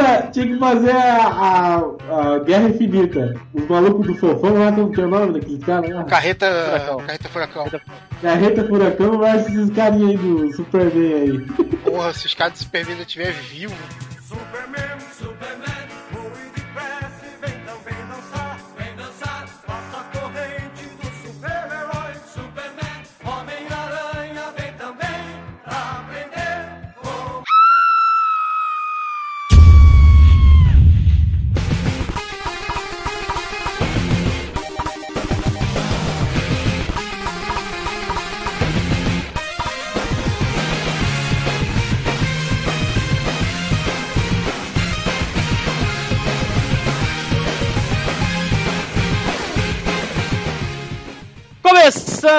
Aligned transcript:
Cara, 0.00 0.22
tinha 0.28 0.46
que 0.46 0.58
fazer 0.58 0.92
a, 0.92 1.26
a, 1.26 1.76
a 1.76 2.38
Guerra 2.38 2.70
Infinita. 2.70 3.34
Os 3.52 3.68
malucos 3.68 4.06
do 4.06 4.14
fofão 4.14 4.54
lá, 4.54 4.72
como 4.72 4.90
que 4.90 5.00
é 5.00 5.04
o 5.04 5.08
nome 5.08 5.34
daqueles 5.34 5.62
caras 5.62 5.90
lá? 5.90 6.04
Carreta 6.04 6.46
Furacão. 6.50 6.96
Carreta 6.96 7.28
Furacão. 7.28 7.80
Carreta 8.22 8.64
Furacão 8.64 9.18
versus 9.18 9.54
esses 9.54 9.70
carinha 9.70 10.08
aí 10.08 10.16
do 10.16 10.52
Superman 10.56 11.14
aí. 11.14 11.38
Porra, 11.84 12.14
se 12.14 12.26
os 12.26 12.34
caras 12.34 12.54
do 12.54 12.58
Superman 12.60 12.92
ainda 12.92 13.02
estiver 13.02 13.32
vivo. 13.32 13.74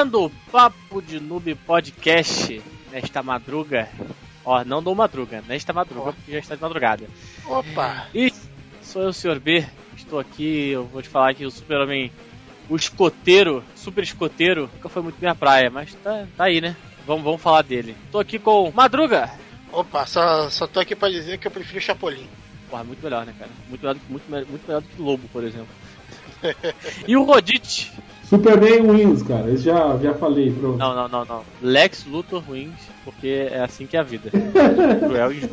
Começando 0.01 0.25
o 0.25 0.31
Papo 0.51 0.99
de 0.99 1.19
Noob 1.19 1.53
Podcast 1.53 2.59
nesta 2.91 3.21
madruga. 3.21 3.87
Ó, 4.43 4.63
não 4.63 4.81
do 4.81 4.95
madruga, 4.95 5.43
nesta 5.47 5.71
madruga, 5.71 6.13
porque 6.13 6.31
já 6.31 6.39
está 6.39 6.55
de 6.55 6.61
madrugada. 6.61 7.07
Opa! 7.45 8.07
E 8.11 8.33
sou 8.81 9.03
eu, 9.03 9.09
o 9.09 9.13
Sr. 9.13 9.39
B. 9.39 9.63
Estou 9.95 10.17
aqui, 10.17 10.69
eu 10.69 10.85
vou 10.87 11.03
te 11.03 11.07
falar 11.07 11.35
que 11.35 11.45
o 11.45 11.52
super-homem, 11.52 12.11
o 12.67 12.75
escoteiro, 12.75 13.63
super 13.75 14.03
escoteiro, 14.03 14.67
nunca 14.73 14.89
foi 14.89 15.03
muito 15.03 15.19
minha 15.19 15.35
praia, 15.35 15.69
mas 15.69 15.93
tá, 15.93 16.25
tá 16.36 16.45
aí, 16.45 16.59
né? 16.59 16.75
Vamos, 17.05 17.23
vamos 17.23 17.39
falar 17.39 17.61
dele. 17.61 17.95
Tô 18.11 18.17
aqui 18.17 18.39
com 18.39 18.71
Madruga. 18.71 19.30
Opa, 19.71 20.08
só, 20.08 20.49
só 20.49 20.65
tô 20.65 20.80
aqui 20.80 20.95
pra 20.95 21.09
dizer 21.09 21.38
que 21.38 21.45
eu 21.45 21.52
prefiro 21.52 21.80
Chapolin. 21.80 22.27
Porra, 22.71 22.83
muito 22.83 23.03
melhor, 23.03 23.23
né, 23.23 23.36
cara? 23.38 23.52
Muito 23.69 23.81
melhor, 23.81 23.97
muito, 24.09 24.49
muito 24.49 24.67
melhor 24.67 24.81
do 24.81 24.88
que 24.88 24.99
Lobo, 24.99 25.30
por 25.31 25.43
exemplo. 25.43 25.69
e 27.08 27.16
o 27.16 27.23
Rodite. 27.23 27.91
Superman 28.31 28.89
Wins, 28.89 29.23
cara. 29.23 29.52
Isso 29.52 29.64
já, 29.64 29.97
já 29.97 30.14
falei, 30.14 30.52
pronto. 30.52 30.77
Não, 30.77 30.95
não, 30.95 31.08
não, 31.09 31.25
não. 31.25 31.44
Lex 31.61 32.05
Luthor 32.05 32.44
Wings, 32.50 32.80
porque 33.03 33.50
é 33.52 33.61
assim 33.61 33.86
que 33.86 33.97
é 33.97 34.00
a 34.00 34.03
vida. 34.03 34.31
Cruel 35.05 35.33
e. 35.33 35.45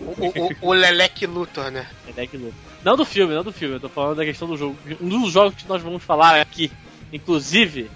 O, 0.00 0.66
o, 0.66 0.70
o 0.70 0.72
Leleque 0.72 1.26
Luthor, 1.26 1.70
né? 1.70 1.86
Lex 2.16 2.32
Luthor. 2.32 2.52
Não 2.82 2.96
do 2.96 3.04
filme, 3.04 3.34
não 3.34 3.44
do 3.44 3.52
filme. 3.52 3.74
Eu 3.74 3.80
tô 3.80 3.90
falando 3.90 4.16
da 4.16 4.24
questão 4.24 4.48
do 4.48 4.56
jogo. 4.56 4.76
Um 5.00 5.08
dos 5.20 5.32
jogos 5.32 5.54
que 5.54 5.68
nós 5.68 5.82
vamos 5.82 6.02
falar 6.02 6.40
aqui, 6.40 6.72
inclusive. 7.12 7.90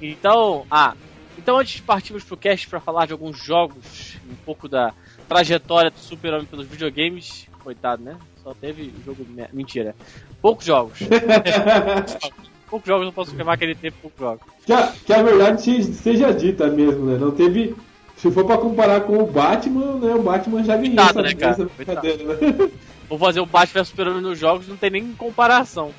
Então, 0.00 0.64
ah, 0.70 0.94
então 1.36 1.58
antes 1.58 1.74
de 1.74 1.82
partirmos 1.82 2.24
pro 2.24 2.36
cast 2.36 2.66
pra 2.68 2.80
falar 2.80 3.06
de 3.06 3.12
alguns 3.12 3.38
jogos, 3.38 4.16
um 4.30 4.34
pouco 4.46 4.66
da 4.66 4.94
trajetória 5.28 5.90
do 5.90 5.98
Super-Homem 5.98 6.46
pelos 6.46 6.66
videogames, 6.66 7.46
coitado, 7.62 8.02
né? 8.02 8.16
Só 8.42 8.54
teve 8.54 8.92
jogo. 9.04 9.24
me- 9.28 9.48
Mentira. 9.52 9.94
Poucos 10.40 10.64
jogos. 10.66 10.98
poucos 12.68 12.86
jogos 12.88 13.06
eu 13.06 13.12
posso 13.12 13.30
afirmar 13.32 13.56
que 13.56 13.64
ele 13.64 13.74
teve 13.74 13.96
poucos 14.00 14.18
jogos. 14.18 14.42
Que 14.66 14.72
a, 14.72 14.88
que 14.88 15.12
a 15.12 15.22
verdade 15.22 15.62
se- 15.62 15.94
seja 15.94 16.32
dita 16.32 16.66
mesmo, 16.68 17.06
né? 17.06 17.18
Não 17.18 17.30
teve. 17.30 17.74
Se 18.16 18.30
for 18.30 18.44
pra 18.44 18.58
comparar 18.58 19.00
com 19.02 19.18
o 19.18 19.26
Batman, 19.26 19.96
né? 19.98 20.14
O 20.14 20.22
Batman 20.22 20.62
já 20.64 20.76
ganhou 20.76 21.00
essa, 21.04 21.22
né, 21.22 21.34
cara? 21.34 21.56
né? 21.56 22.70
Vou 23.08 23.18
fazer 23.18 23.40
o 23.40 23.46
Batman 23.46 23.82
vs 23.82 23.88
Super-Homem 23.88 24.22
nos 24.22 24.38
jogos, 24.38 24.68
não 24.68 24.76
tem 24.76 24.90
nem 24.90 25.12
comparação. 25.12 25.92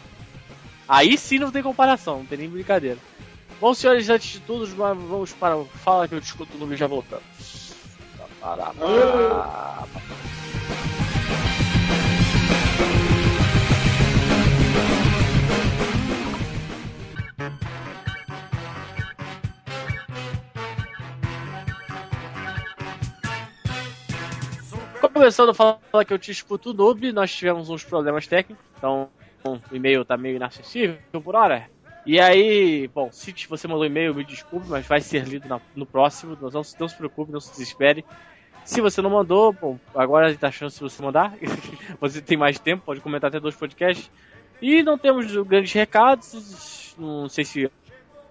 Aí 0.87 1.17
sim 1.17 1.37
não 1.37 1.51
tem 1.51 1.61
comparação, 1.61 2.19
não 2.19 2.25
tem 2.25 2.37
nem 2.39 2.49
brincadeira. 2.49 2.97
Bom, 3.61 3.73
senhores, 3.73 4.09
antes 4.09 4.31
de 4.31 4.39
tudo, 4.41 4.65
vamos 4.75 5.31
para 5.33 5.55
o 5.55 5.65
Fala 5.65 6.07
que 6.07 6.15
eu 6.15 6.19
discuto 6.19 6.57
no 6.57 6.75
já 6.75 6.87
voltamos. 6.87 7.23
Pará, 8.41 8.73
Começando 25.13 25.49
a 25.49 25.53
falar 25.53 25.79
que 26.05 26.13
eu 26.13 26.17
te 26.19 26.31
escuto 26.31 26.73
noob, 26.73 27.11
nós 27.11 27.31
tivemos 27.33 27.69
uns 27.69 27.83
problemas 27.83 28.25
técnicos, 28.25 28.65
então 28.77 29.09
o 29.45 29.59
e-mail 29.71 30.03
tá 30.03 30.17
meio 30.17 30.35
inacessível 30.37 30.97
por 31.23 31.35
hora. 31.35 31.69
E 32.05 32.19
aí, 32.19 32.87
bom, 32.87 33.09
se 33.11 33.33
você 33.47 33.67
mandou 33.67 33.85
e-mail, 33.85 34.13
me 34.15 34.23
desculpe, 34.23 34.67
mas 34.67 34.85
vai 34.87 34.99
ser 34.99 35.23
lido 35.25 35.47
na- 35.47 35.61
no 35.75 35.85
próximo, 35.85 36.37
não, 36.41 36.49
não 36.49 36.63
se- 36.63 36.75
não 36.79 36.87
se 36.87 36.95
preocupe, 36.95 37.31
não 37.31 37.39
se 37.39 37.51
desespere. 37.51 38.03
Se 38.65 38.81
você 38.81 39.01
não 39.01 39.09
mandou, 39.09 39.53
bom, 39.53 39.77
agora 39.93 40.35
tá 40.35 40.47
a 40.47 40.51
chance 40.51 40.77
de 40.77 40.81
você 40.81 41.01
mandar. 41.01 41.33
você 42.01 42.21
tem 42.21 42.37
mais 42.37 42.57
tempo, 42.59 42.83
pode 42.85 42.99
comentar 42.99 43.27
até 43.29 43.39
dois 43.39 43.55
podcasts. 43.55 44.09
E 44.61 44.81
não 44.81 44.97
temos 44.97 45.31
grandes 45.45 45.71
recados, 45.73 46.95
não 46.97 47.29
sei 47.29 47.45
se 47.45 47.71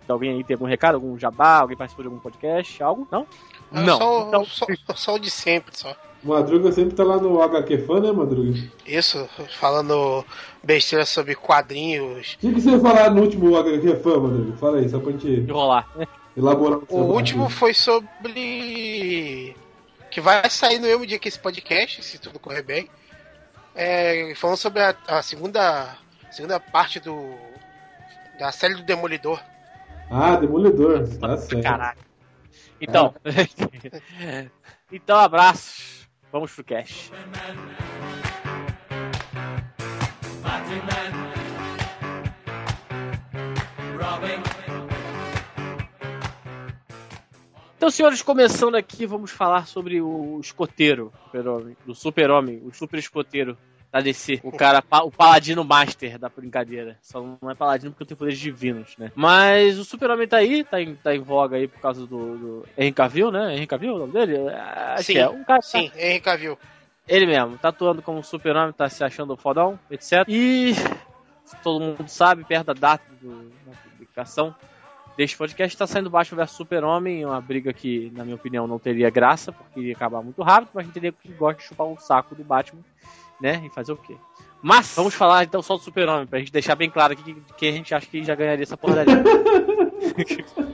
alguém 0.09 0.33
aí 0.37 0.45
tem 0.45 0.55
algum 0.55 0.67
recado, 0.67 0.97
algum 0.97 1.19
jabá, 1.19 1.61
alguém 1.61 1.77
participou 1.77 2.03
de 2.03 2.09
algum 2.09 2.21
podcast, 2.21 2.83
algo? 2.83 3.07
Não? 3.11 3.27
É 3.73 3.81
Não. 3.83 3.99
Só, 3.99 4.29
Então, 4.29 4.45
só, 4.45 4.67
só 4.95 5.15
o 5.15 5.19
de 5.19 5.31
sempre, 5.31 5.77
só. 5.77 5.95
Madruga 6.23 6.71
sempre 6.71 6.95
tá 6.95 7.03
lá 7.03 7.17
no 7.17 7.43
HQ 7.43 7.79
Fan, 7.79 8.01
né, 8.01 8.13
Madruga? 8.13 8.57
Isso, 8.87 9.29
falando 9.59 10.25
besteira 10.63 11.05
sobre 11.05 11.35
quadrinhos. 11.35 12.35
O 12.35 12.39
que, 12.39 12.55
que 12.55 12.61
você 12.61 12.71
ia 12.71 12.81
falar 12.81 13.11
no 13.11 13.23
último 13.23 13.57
HQ 13.57 13.97
Fan, 13.97 14.21
Madruga? 14.21 14.57
Fala 14.57 14.79
aí, 14.79 14.89
só 14.89 15.01
pra 15.01 15.13
gente 15.13 15.29
enrolar. 15.29 15.89
elaborar 16.37 16.79
O 16.89 17.01
último 17.01 17.51
foi 17.51 17.75
sobre. 17.75 19.57
que 20.11 20.21
vai 20.21 20.49
sair 20.49 20.79
no 20.79 20.87
mesmo 20.87 21.07
dia 21.07 21.19
que 21.19 21.29
esse 21.29 21.39
podcast, 21.39 22.05
se 22.05 22.19
tudo 22.19 22.39
correr 22.39 22.63
bem. 22.63 22.89
É, 23.75 24.33
falando 24.37 24.59
sobre 24.59 24.81
a, 24.81 24.95
a 25.09 25.23
segunda. 25.23 25.97
segunda 26.31 26.61
parte 26.61 27.01
do. 27.01 27.35
da 28.39 28.53
série 28.53 28.75
do 28.75 28.85
Demolidor. 28.85 29.41
Ah, 30.09 30.37
Demolidor, 30.37 31.09
tá 31.19 31.37
certo. 31.37 31.63
Caraca. 31.63 31.99
Então. 32.81 33.15
então, 34.93 35.19
abraços. 35.19 36.02
Vamos 36.33 36.55
pro 36.55 36.65
cast. 36.65 37.13
Então, 47.77 47.91
senhores, 47.91 48.23
começando 48.23 48.77
aqui, 48.77 49.05
vamos 49.05 49.31
falar 49.31 49.67
sobre 49.67 50.01
o 50.01 50.41
escoteiro 50.41 51.13
do 51.85 51.95
super-homem, 51.95 52.63
o 52.65 52.73
super 52.73 52.99
escoteiro 52.99 53.59
da 53.93 54.01
DC. 54.01 54.41
O 54.43 54.51
cara, 54.51 54.83
o 55.05 55.11
paladino 55.11 55.63
master 55.63 56.19
da 56.19 56.29
brincadeira. 56.31 56.97
Só 57.03 57.21
não 57.21 57.51
é 57.51 57.55
paladino 57.55 57.93
porque 57.93 58.07
tem 58.07 58.17
poderes 58.17 58.41
divinos, 58.41 58.97
né? 58.97 59.13
Mas 59.15 59.79
o 59.79 59.85
super-homem 59.85 60.27
tá 60.27 60.39
aí, 60.39 60.65
tá 60.65 60.81
em, 60.81 60.95
tá 60.95 61.15
em 61.15 61.21
voga 61.21 61.57
aí 61.59 61.69
por 61.69 61.79
causa 61.81 62.07
do, 62.07 62.39
do 62.39 62.67
Henry 62.77 62.93
Cavill, 62.93 63.31
né? 63.31 63.55
Henry 63.55 63.67
Cavill, 63.67 63.91
é 63.93 63.95
o 63.95 63.99
nome 63.99 64.13
dele? 64.15 64.49
Acho 64.49 65.05
Sim, 65.05 65.19
é. 65.19 65.29
Um 65.29 65.45
cara, 65.45 65.61
Sim, 65.61 65.91
Henry 65.95 66.21
Cavill. 66.21 66.59
ele 67.07 67.27
mesmo, 67.27 67.59
tá 67.59 67.69
atuando 67.69 68.01
como 68.01 68.25
super-homem, 68.25 68.73
tá 68.73 68.89
se 68.89 69.05
achando 69.05 69.37
fodão, 69.37 69.79
etc. 69.91 70.25
E 70.27 70.73
todo 71.63 71.81
mundo 71.85 72.09
sabe, 72.09 72.45
perto 72.45 72.69
da 72.69 72.73
data 72.73 73.05
do- 73.21 73.51
da 73.67 73.73
publicação 73.91 74.55
deste 75.19 75.37
podcast, 75.37 75.77
tá 75.77 75.87
saindo 75.87 76.09
Batman 76.09 76.39
vs 76.47 76.53
Super-Homem, 76.57 77.27
uma 77.27 77.39
briga 77.43 77.71
que, 77.75 78.11
na 78.15 78.25
minha 78.25 78.37
opinião, 78.37 78.67
não 78.67 78.79
teria 78.79 79.11
graça, 79.11 79.53
porque 79.53 79.81
iria 79.81 79.93
acabar 79.95 80.23
muito 80.23 80.43
rápido, 80.43 80.71
mas 80.73 80.85
a 80.85 80.87
gente 80.87 80.95
teria 80.95 81.13
que 81.13 81.29
gosta 81.33 81.61
de 81.61 81.69
chupar 81.69 81.87
o 81.87 81.99
saco 81.99 82.35
do 82.35 82.43
Batman, 82.43 82.81
né, 83.43 83.61
e 83.65 83.69
fazer 83.69 83.93
o 83.93 83.97
quê? 83.97 84.17
Mas, 84.63 84.95
vamos 84.95 85.13
falar 85.15 85.43
então 85.43 85.61
só 85.61 85.77
do 85.77 85.83
Super-Homem, 85.83 86.27
pra 86.27 86.39
gente 86.39 86.53
deixar 86.53 86.77
bem 86.77 86.89
claro 86.89 87.13
aqui 87.15 87.35
que, 87.35 87.43
que 87.57 87.67
a 87.69 87.73
gente 87.73 87.93
acha 87.95 88.07
que 88.07 88.23
já 88.25 88.35
ganharia 88.35 88.63
essa 88.63 88.77
porcaria. 88.77 89.23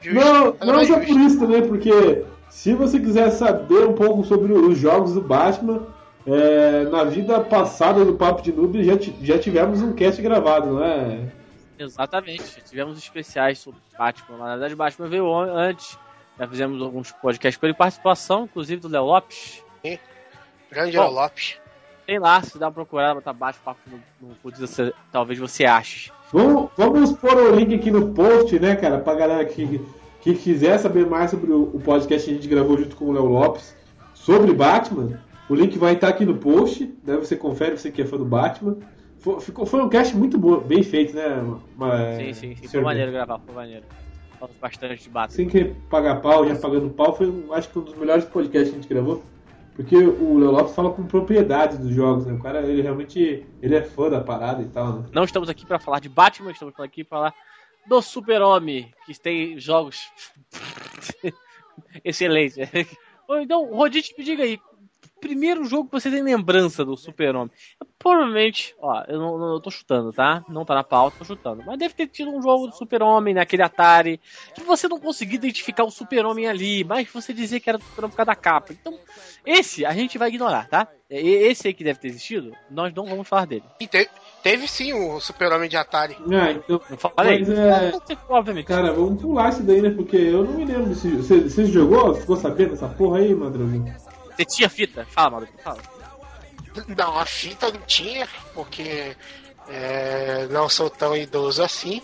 Justo, 0.00 0.24
Não, 0.24 0.74
não 0.74 0.84
só 0.84 0.98
por 1.00 1.08
isso 1.20 1.38
também, 1.38 1.66
porque 1.66 2.24
se 2.50 2.74
você 2.74 2.98
quiser 3.00 3.30
saber 3.30 3.86
um 3.86 3.94
pouco 3.94 4.24
sobre 4.24 4.52
os 4.52 4.78
jogos 4.78 5.14
do 5.14 5.20
Batman, 5.20 5.86
é, 6.26 6.84
na 6.84 7.04
vida 7.04 7.40
passada 7.40 8.04
do 8.04 8.14
Papo 8.14 8.42
de 8.42 8.52
Noob 8.52 8.82
já, 8.84 8.94
já 9.22 9.38
tivemos 9.38 9.82
um 9.82 9.92
cast 9.94 10.20
gravado, 10.22 10.72
não 10.74 10.84
é? 10.84 11.30
Exatamente, 11.78 12.62
tivemos 12.68 12.98
especiais 12.98 13.58
sobre 13.58 13.80
Batman. 13.98 14.38
Na 14.38 14.50
verdade, 14.52 14.74
Batman 14.76 15.08
veio 15.08 15.34
an- 15.34 15.52
antes. 15.52 15.98
Já 16.38 16.48
fizemos 16.48 16.82
alguns 16.82 17.12
podcasts 17.12 17.58
com 17.58 17.66
ele, 17.66 17.74
participação, 17.74 18.44
inclusive 18.44 18.80
do 18.80 18.88
Léo 18.88 19.04
Lopes. 19.04 19.62
Bom. 20.94 21.02
Léo 21.02 21.10
Lopes. 21.12 21.56
Tem 22.06 22.18
lá, 22.18 22.42
se 22.42 22.58
dá 22.58 22.66
uma 22.66 22.72
procurada, 22.72 23.14
botar 23.14 23.32
baixo 23.32 23.58
papo 23.64 23.80
no, 23.86 24.28
no 24.28 24.34
você- 24.58 24.92
talvez 25.10 25.38
você 25.38 25.64
ache. 25.64 26.12
Vamos, 26.30 26.68
vamos 26.76 27.12
pôr 27.12 27.34
o 27.34 27.54
link 27.54 27.74
aqui 27.74 27.90
no 27.90 28.10
post, 28.12 28.58
né, 28.58 28.76
cara, 28.76 28.98
pra 28.98 29.14
galera 29.14 29.44
que, 29.46 29.80
que 30.20 30.34
quiser 30.34 30.76
saber 30.78 31.06
mais 31.06 31.30
sobre 31.30 31.50
o, 31.50 31.62
o 31.74 31.80
podcast 31.80 32.26
que 32.28 32.32
a 32.32 32.36
gente 32.36 32.48
gravou 32.48 32.76
junto 32.76 32.94
com 32.96 33.06
o 33.06 33.12
Léo 33.12 33.24
Lopes 33.24 33.74
sobre 34.12 34.52
Batman. 34.52 35.18
O 35.48 35.54
link 35.54 35.78
vai 35.78 35.94
estar 35.94 36.08
aqui 36.08 36.24
no 36.26 36.36
post, 36.36 36.84
né? 37.04 37.16
Você 37.16 37.36
confere, 37.36 37.76
você 37.78 37.90
que 37.90 38.02
é 38.02 38.04
fã 38.04 38.16
do 38.18 38.24
Batman. 38.24 38.76
Foi, 39.18 39.40
ficou, 39.40 39.64
foi 39.64 39.80
um 39.82 39.88
cast 39.88 40.14
muito 40.14 40.36
bom, 40.36 40.58
bem 40.58 40.82
feito, 40.82 41.14
né? 41.14 41.42
Uma- 41.76 42.16
Sim, 42.16 42.32
sim, 42.34 42.56
sim. 42.56 42.68
Foi 42.68 42.80
maneiro 42.82 43.12
gravar, 43.12 43.38
foi 43.38 43.54
maneiro. 43.54 43.84
Falamos 44.38 44.56
bastante 44.60 45.02
de 45.02 45.08
Batman. 45.08 45.36
Sem 45.36 45.48
querer 45.48 45.74
pagar 45.88 46.16
pau, 46.20 46.46
já 46.46 46.54
pagando 46.56 46.90
pau, 46.90 47.14
foi 47.16 47.32
acho 47.52 47.68
que 47.70 47.78
um 47.78 47.82
dos 47.82 47.94
melhores 47.94 48.24
podcasts 48.26 48.70
que 48.70 48.76
a 48.78 48.80
gente 48.82 48.88
gravou. 48.92 49.22
Porque 49.74 49.96
o 49.96 50.38
Léo 50.38 50.68
fala 50.68 50.92
com 50.92 51.04
propriedade 51.04 51.76
dos 51.78 51.92
jogos, 51.92 52.26
né? 52.26 52.32
O 52.32 52.40
cara, 52.40 52.62
ele 52.62 52.80
realmente 52.80 53.44
ele 53.60 53.74
é 53.74 53.82
fã 53.82 54.08
da 54.08 54.20
parada 54.20 54.62
e 54.62 54.66
tal, 54.66 55.00
né? 55.00 55.08
Não 55.12 55.24
estamos 55.24 55.48
aqui 55.48 55.66
pra 55.66 55.80
falar 55.80 55.98
de 55.98 56.08
Batman, 56.08 56.52
estamos 56.52 56.74
aqui 56.78 57.02
pra 57.02 57.18
falar 57.18 57.34
do 57.86 58.00
Super-Homem, 58.00 58.92
que 59.04 59.18
tem 59.18 59.58
jogos 59.58 59.98
excelentes. 62.04 62.56
Então, 63.28 63.64
Rodite, 63.74 64.14
me 64.16 64.24
diga 64.24 64.44
aí, 64.44 64.60
primeiro 65.24 65.64
jogo 65.64 65.86
que 65.88 65.92
você 66.00 66.10
tem 66.10 66.22
lembrança 66.22 66.84
do 66.84 66.96
Super-Homem? 66.96 67.50
Provavelmente, 67.98 68.74
ó, 68.78 69.02
eu 69.08 69.18
não, 69.18 69.38
não- 69.38 69.52
eu 69.54 69.60
tô 69.60 69.70
chutando, 69.70 70.12
tá? 70.12 70.44
Não 70.48 70.64
tá 70.64 70.74
na 70.74 70.84
pauta, 70.84 71.16
tô 71.18 71.24
chutando. 71.24 71.62
Mas 71.64 71.78
deve 71.78 71.94
ter 71.94 72.06
tido 72.08 72.30
um 72.30 72.42
jogo 72.42 72.66
do 72.66 72.74
Super-Homem 72.76 73.32
naquele 73.32 73.62
Atari, 73.62 74.20
que 74.54 74.62
você 74.62 74.86
não 74.86 75.00
conseguia 75.00 75.36
identificar 75.36 75.84
o 75.84 75.90
Super-Homem 75.90 76.46
ali, 76.46 76.84
mas 76.84 77.08
você 77.10 77.32
dizia 77.32 77.58
que 77.58 77.68
era 77.70 77.78
do 77.78 77.84
Super-Homem 77.84 78.10
por 78.10 78.16
causa 78.18 78.26
da 78.26 78.36
capa. 78.36 78.72
Então, 78.74 78.98
esse 79.46 79.86
a 79.86 79.92
gente 79.92 80.18
vai 80.18 80.28
ignorar, 80.28 80.68
tá? 80.68 80.86
E- 81.10 81.44
Esse 81.44 81.68
aí 81.68 81.74
que 81.74 81.84
deve 81.84 81.98
ter 82.00 82.08
existido, 82.08 82.52
nós 82.70 82.92
não 82.94 83.06
vamos 83.06 83.26
falar 83.26 83.46
dele. 83.46 83.64
E 83.80 83.86
te- 83.86 84.08
teve 84.42 84.68
sim 84.68 84.92
o 84.92 85.18
Super-Homem 85.20 85.68
de 85.68 85.76
Atari. 85.76 86.16
Ah, 86.32 86.52
então. 86.52 86.80
Não 86.90 86.96
falei? 86.98 87.38
Mas 87.40 87.48
é. 87.48 87.92
Obviamente. 88.28 88.66
Cara, 88.66 88.92
vamos 88.92 89.20
pular 89.22 89.48
isso 89.50 89.62
daí, 89.62 89.80
né? 89.80 89.90
Porque 89.90 90.16
eu 90.16 90.44
não 90.44 90.52
me 90.54 90.64
lembro 90.64 90.86
desse 90.86 91.08
jogo. 91.08 91.22
Você, 91.22 91.40
você 91.40 91.64
jogou? 91.66 92.14
Ficou 92.14 92.36
sabendo 92.36 92.70
dessa 92.70 92.88
porra 92.88 93.18
aí, 93.18 93.34
Madruga? 93.34 93.96
Você 94.36 94.44
tinha 94.44 94.68
fita? 94.68 95.06
Fala, 95.10 95.30
maluco, 95.30 95.52
fala. 95.62 95.82
Não, 96.88 97.18
a 97.18 97.24
fita 97.24 97.70
não 97.70 97.80
tinha, 97.82 98.28
porque 98.52 99.16
é, 99.68 100.46
não 100.50 100.68
sou 100.68 100.90
tão 100.90 101.16
idoso 101.16 101.62
assim. 101.62 102.02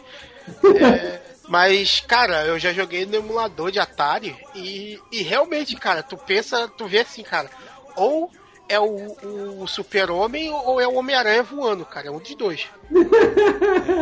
É, 0.81 1.21
mas, 1.49 2.01
cara, 2.01 2.45
eu 2.47 2.59
já 2.59 2.73
joguei 2.73 3.05
no 3.05 3.17
emulador 3.17 3.71
de 3.71 3.81
Atari 3.81 4.37
e, 4.55 5.01
e 5.11 5.23
realmente, 5.23 5.77
cara, 5.77 6.03
tu 6.03 6.17
pensa, 6.17 6.69
tu 6.69 6.87
vê 6.87 7.01
assim, 7.01 7.23
cara, 7.23 7.51
ou 7.97 8.31
é 8.71 8.79
o, 8.79 9.63
o 9.63 9.67
Super-Homem 9.67 10.49
ou 10.49 10.81
é 10.81 10.87
o 10.87 10.95
Homem-Aranha 10.95 11.43
voando, 11.43 11.85
cara, 11.85 12.07
é 12.07 12.11
um 12.11 12.21
dos 12.21 12.35
dois. 12.37 12.69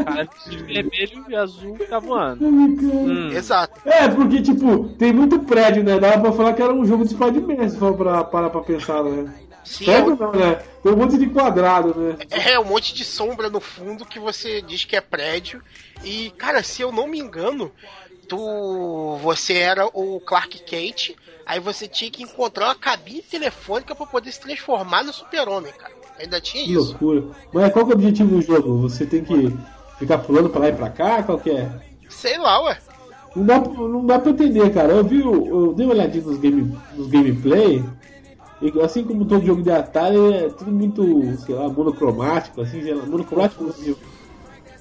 Cara, 0.05 0.29
de 0.47 0.59
vermelho 0.59 1.25
e 1.27 1.35
azul 1.35 1.79
tá 1.89 1.99
voando. 1.99 2.47
Hum. 2.47 3.31
Exato. 3.33 3.81
É, 3.87 4.07
porque, 4.09 4.43
tipo, 4.43 4.91
tem 4.99 5.11
muito 5.11 5.39
prédio, 5.41 5.83
né? 5.83 5.99
Dava 5.99 6.21
pra 6.21 6.33
falar 6.33 6.53
que 6.53 6.63
era 6.63 6.75
um 6.75 6.85
jogo 6.85 7.05
de 7.05 7.11
Spider-Man, 7.11 7.69
se 7.69 7.79
for 7.79 7.97
pra 7.97 8.23
parar 8.25 8.51
pra 8.51 8.61
pensar, 8.61 9.03
né? 9.03 9.33
Sim, 9.65 9.85
é, 9.91 10.03
Prédio 10.03 10.17
não, 10.17 10.33
né? 10.33 10.63
Tem 10.83 10.93
um 10.93 10.97
monte 10.97 11.17
de 11.17 11.27
quadrado, 11.31 11.95
né? 11.99 12.17
é 12.31 12.61
um 12.61 12.65
monte 12.65 12.95
de 12.95 13.05
sombra 13.05 13.49
no 13.49 13.61
fundo 13.61 14.05
que 14.05 14.19
você 14.19 14.61
diz 14.61 14.85
que 14.85 14.97
é 14.97 15.01
prédio. 15.01 15.63
E, 16.05 16.31
cara, 16.37 16.63
se 16.63 16.83
eu 16.83 16.93
não 16.93 17.07
me 17.07 17.19
engano, 17.19 17.73
tu 18.29 19.17
você 19.23 19.55
era 19.55 19.87
o 19.87 20.21
Clark 20.21 20.63
Kent, 20.65 21.15
aí 21.49 21.59
você 21.59 21.89
tinha 21.89 22.11
que 22.11 22.23
encontrar 22.23 22.67
uma 22.67 22.75
cabine 22.77 23.23
telefônica 23.23 23.95
pra 23.95 24.07
poder 24.07 24.31
se 24.31 24.39
transformar 24.41 25.03
no 25.03 25.13
Super-Homem, 25.13 25.73
cara. 25.73 25.93
Ainda 26.21 26.41
tinha 26.41 26.65
Que 26.65 26.73
isso. 26.73 26.91
loucura. 26.91 27.25
Mas 27.53 27.73
qual 27.73 27.85
que 27.87 27.93
é 27.93 27.95
o 27.95 27.99
objetivo 27.99 28.37
do 28.37 28.43
jogo? 28.43 28.83
Você 28.83 29.07
tem 29.07 29.25
que 29.25 29.57
ficar 29.99 30.19
pulando 30.19 30.51
pra 30.51 30.61
lá 30.61 30.69
e 30.69 30.73
pra 30.73 30.91
cá? 30.91 31.23
Qual 31.23 31.39
que 31.39 31.51
é? 31.51 31.71
Sei 32.09 32.37
lá, 32.39 32.63
ué. 32.65 32.79
Não 33.37 33.45
dá, 33.45 33.59
não 33.61 34.07
dá 34.07 34.19
pra 34.19 34.31
entender, 34.31 34.73
cara. 34.73 34.93
Eu 34.93 35.05
vi, 35.05 35.21
eu 35.21 35.73
dei 35.75 35.87
uma 35.87 35.95
olhadinha 35.95 36.25
nos, 36.25 36.39
game, 36.39 36.77
nos 36.95 37.07
gameplay. 37.09 37.85
E 38.61 38.81
assim 38.81 39.05
como 39.05 39.25
todo 39.25 39.47
jogo 39.47 39.63
de 39.63 39.71
Atari, 39.71 40.17
é 40.35 40.49
tudo 40.49 40.73
muito, 40.73 41.03
sei 41.47 41.55
lá, 41.55 41.69
monocromático, 41.69 42.61
assim, 42.61 42.83
monocromático. 42.93 43.69
assim, 43.69 43.95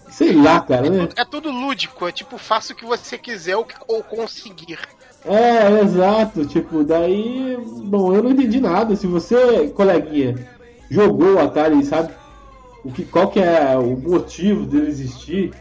Sei 0.09 0.33
lá, 0.33 0.59
cara, 0.61 0.89
né? 0.89 1.09
É 1.15 1.23
tudo 1.23 1.51
lúdico, 1.51 2.07
é 2.07 2.11
tipo, 2.11 2.39
faça 2.39 2.73
o 2.73 2.75
que 2.75 2.85
você 2.85 3.19
quiser 3.19 3.55
ou, 3.55 3.67
ou 3.87 4.01
conseguir. 4.01 4.79
É, 5.25 5.81
exato. 5.81 6.45
Tipo, 6.45 6.83
daí. 6.83 7.57
Bom, 7.85 8.13
eu 8.13 8.23
não 8.23 8.31
entendi 8.31 8.59
nada. 8.59 8.95
Se 8.95 9.07
você, 9.07 9.67
coleguinha, 9.69 10.35
jogou 10.89 11.35
o 11.35 11.39
Atari 11.39 11.79
e 11.79 11.85
sabe 11.85 12.13
o 12.83 12.91
que, 12.91 13.03
qual 13.05 13.29
que 13.29 13.39
é 13.39 13.75
o 13.77 13.97
motivo 13.97 14.65
dele 14.65 14.87
existir 14.87 15.53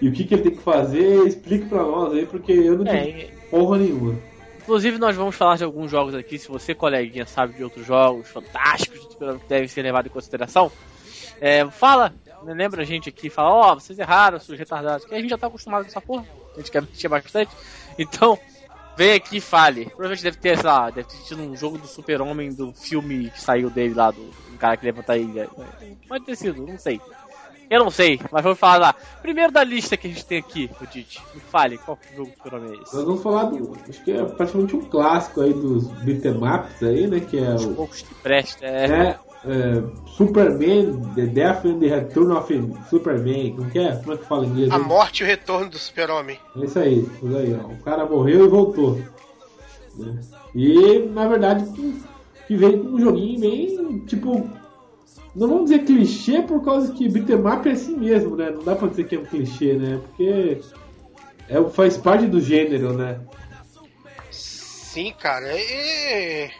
e 0.00 0.08
o 0.08 0.12
que, 0.12 0.24
que 0.24 0.34
ele 0.34 0.42
tem 0.42 0.52
que 0.56 0.62
fazer, 0.62 1.24
explique 1.26 1.66
pra 1.66 1.82
nós 1.84 2.12
aí, 2.12 2.26
porque 2.26 2.50
eu 2.52 2.76
não 2.78 2.86
É, 2.90 3.08
entendi 3.08 3.30
porra 3.48 3.78
nenhuma. 3.78 4.18
inclusive 4.60 4.98
nós 4.98 5.14
vamos 5.14 5.36
falar 5.36 5.56
de 5.56 5.62
alguns 5.62 5.88
jogos 5.88 6.12
aqui, 6.14 6.38
se 6.40 6.48
você, 6.48 6.74
coleguinha, 6.74 7.24
sabe 7.24 7.52
de 7.52 7.62
outros 7.62 7.86
jogos 7.86 8.26
fantásticos 8.28 9.14
que 9.14 9.48
devem 9.48 9.68
ser 9.68 9.82
levados 9.82 10.10
em 10.10 10.12
consideração. 10.12 10.72
É, 11.40 11.64
fala, 11.70 12.12
né, 12.42 12.52
lembra 12.54 12.82
a 12.82 12.84
gente 12.84 13.08
aqui, 13.08 13.30
fala, 13.30 13.50
ó, 13.50 13.74
vocês 13.74 13.96
erraram, 13.96 14.40
seus 14.40 14.58
retardados, 14.58 15.04
que 15.06 15.14
a 15.14 15.20
gente 15.20 15.30
já 15.30 15.38
tá 15.38 15.46
acostumado 15.46 15.82
com 15.84 15.88
essa 15.90 16.00
porra, 16.00 16.24
a 16.54 16.58
gente 16.58 16.70
quer 16.72 16.82
mexer 16.82 17.08
bastante. 17.08 17.50
Então, 17.96 18.36
vem 18.96 19.12
aqui 19.14 19.38
e 19.38 19.40
fale. 19.40 19.86
Provavelmente 19.86 20.22
deve 20.22 20.36
ter, 20.38 20.56
sei 20.58 20.66
lá, 20.68 20.90
deve 20.90 21.08
ter 21.08 21.18
tido 21.24 21.42
um 21.42 21.56
jogo 21.56 21.78
do 21.78 21.86
Super-Homem 21.86 22.52
do 22.52 22.72
filme 22.72 23.30
que 23.30 23.40
saiu 23.40 23.70
dele 23.70 23.94
lá, 23.94 24.10
do, 24.10 24.22
do 24.22 24.58
cara 24.58 24.76
que 24.76 24.84
levanta 24.84 25.12
a 25.12 25.18
ilha. 25.18 25.48
Pode 26.08 26.24
ter 26.24 26.36
sido, 26.36 26.66
não 26.66 26.78
sei. 26.78 27.00
Eu 27.70 27.84
não 27.84 27.90
sei, 27.90 28.20
mas 28.30 28.42
vamos 28.42 28.58
falar 28.58 28.76
lá. 28.76 28.94
Primeiro 29.22 29.50
da 29.50 29.64
lista 29.64 29.96
que 29.96 30.06
a 30.06 30.10
gente 30.10 30.26
tem 30.26 30.38
aqui, 30.38 30.68
o. 30.78 31.22
Me 31.34 31.40
fale, 31.40 31.78
qual 31.78 31.96
que 31.96 32.14
jogo 32.14 32.30
do 32.30 32.36
Super-Homem 32.36 32.70
é 32.70 32.82
esse? 32.82 32.94
Nós 32.94 33.04
vamos 33.04 33.22
falar 33.22 33.44
do. 33.44 33.78
Acho 33.88 34.04
que 34.04 34.12
é 34.12 34.22
praticamente 34.24 34.76
um 34.76 34.80
clássico 34.82 35.40
aí 35.40 35.54
dos 35.54 35.86
beat'em 36.02 36.36
ups 36.36 36.82
aí, 36.82 37.06
né? 37.06 37.20
Que 37.20 37.38
é 37.38 37.54
Os 37.54 37.64
o. 37.64 37.74
poucos 37.74 38.02
que 38.02 38.14
presta, 38.16 38.66
é. 38.66 38.84
É, 38.90 39.18
é, 39.44 39.82
Superman, 40.06 41.00
The 41.14 41.26
Death 41.26 41.64
and 41.66 41.78
the 41.80 41.88
Return 41.88 42.32
of 42.32 42.72
Superman. 42.88 43.56
Como 43.56 43.70
que 43.70 43.78
é? 43.78 43.96
Como 43.96 44.12
é 44.12 44.16
que 44.16 44.24
fala 44.24 44.46
em 44.46 44.48
inglês? 44.50 44.70
A 44.70 44.76
aí? 44.76 44.82
morte 44.82 45.20
e 45.20 45.24
o 45.24 45.26
retorno 45.26 45.70
do 45.70 45.78
Super-Homem. 45.78 46.38
É 46.56 46.64
isso 46.64 46.78
aí, 46.78 46.98
isso 47.00 47.36
aí, 47.36 47.54
ó. 47.54 47.66
O 47.66 47.76
cara 47.78 48.06
morreu 48.06 48.44
e 48.44 48.48
voltou. 48.48 49.00
né? 49.96 50.20
E 50.54 50.98
na 51.08 51.26
verdade 51.26 51.64
que, 52.46 52.56
veio 52.56 52.80
com 52.84 52.88
um 52.90 53.00
joguinho 53.00 53.40
bem 53.40 53.98
tipo. 54.06 54.48
Não 55.34 55.48
vamos 55.48 55.70
dizer 55.70 55.84
clichê 55.86 56.42
por 56.42 56.62
causa 56.62 56.92
que 56.92 57.08
beat'em 57.08 57.36
up 57.36 57.66
é 57.66 57.72
assim 57.72 57.96
mesmo, 57.96 58.36
né? 58.36 58.50
Não 58.50 58.62
dá 58.62 58.76
pra 58.76 58.88
dizer 58.88 59.04
que 59.04 59.16
é 59.16 59.18
um 59.18 59.24
clichê, 59.24 59.72
né? 59.74 59.98
Porque 60.08 60.60
é, 61.48 61.70
faz 61.70 61.96
parte 61.96 62.26
do 62.26 62.38
gênero, 62.38 62.92
né? 62.92 63.18
Sim, 64.30 65.14
cara. 65.18 65.46
E. 65.58 66.50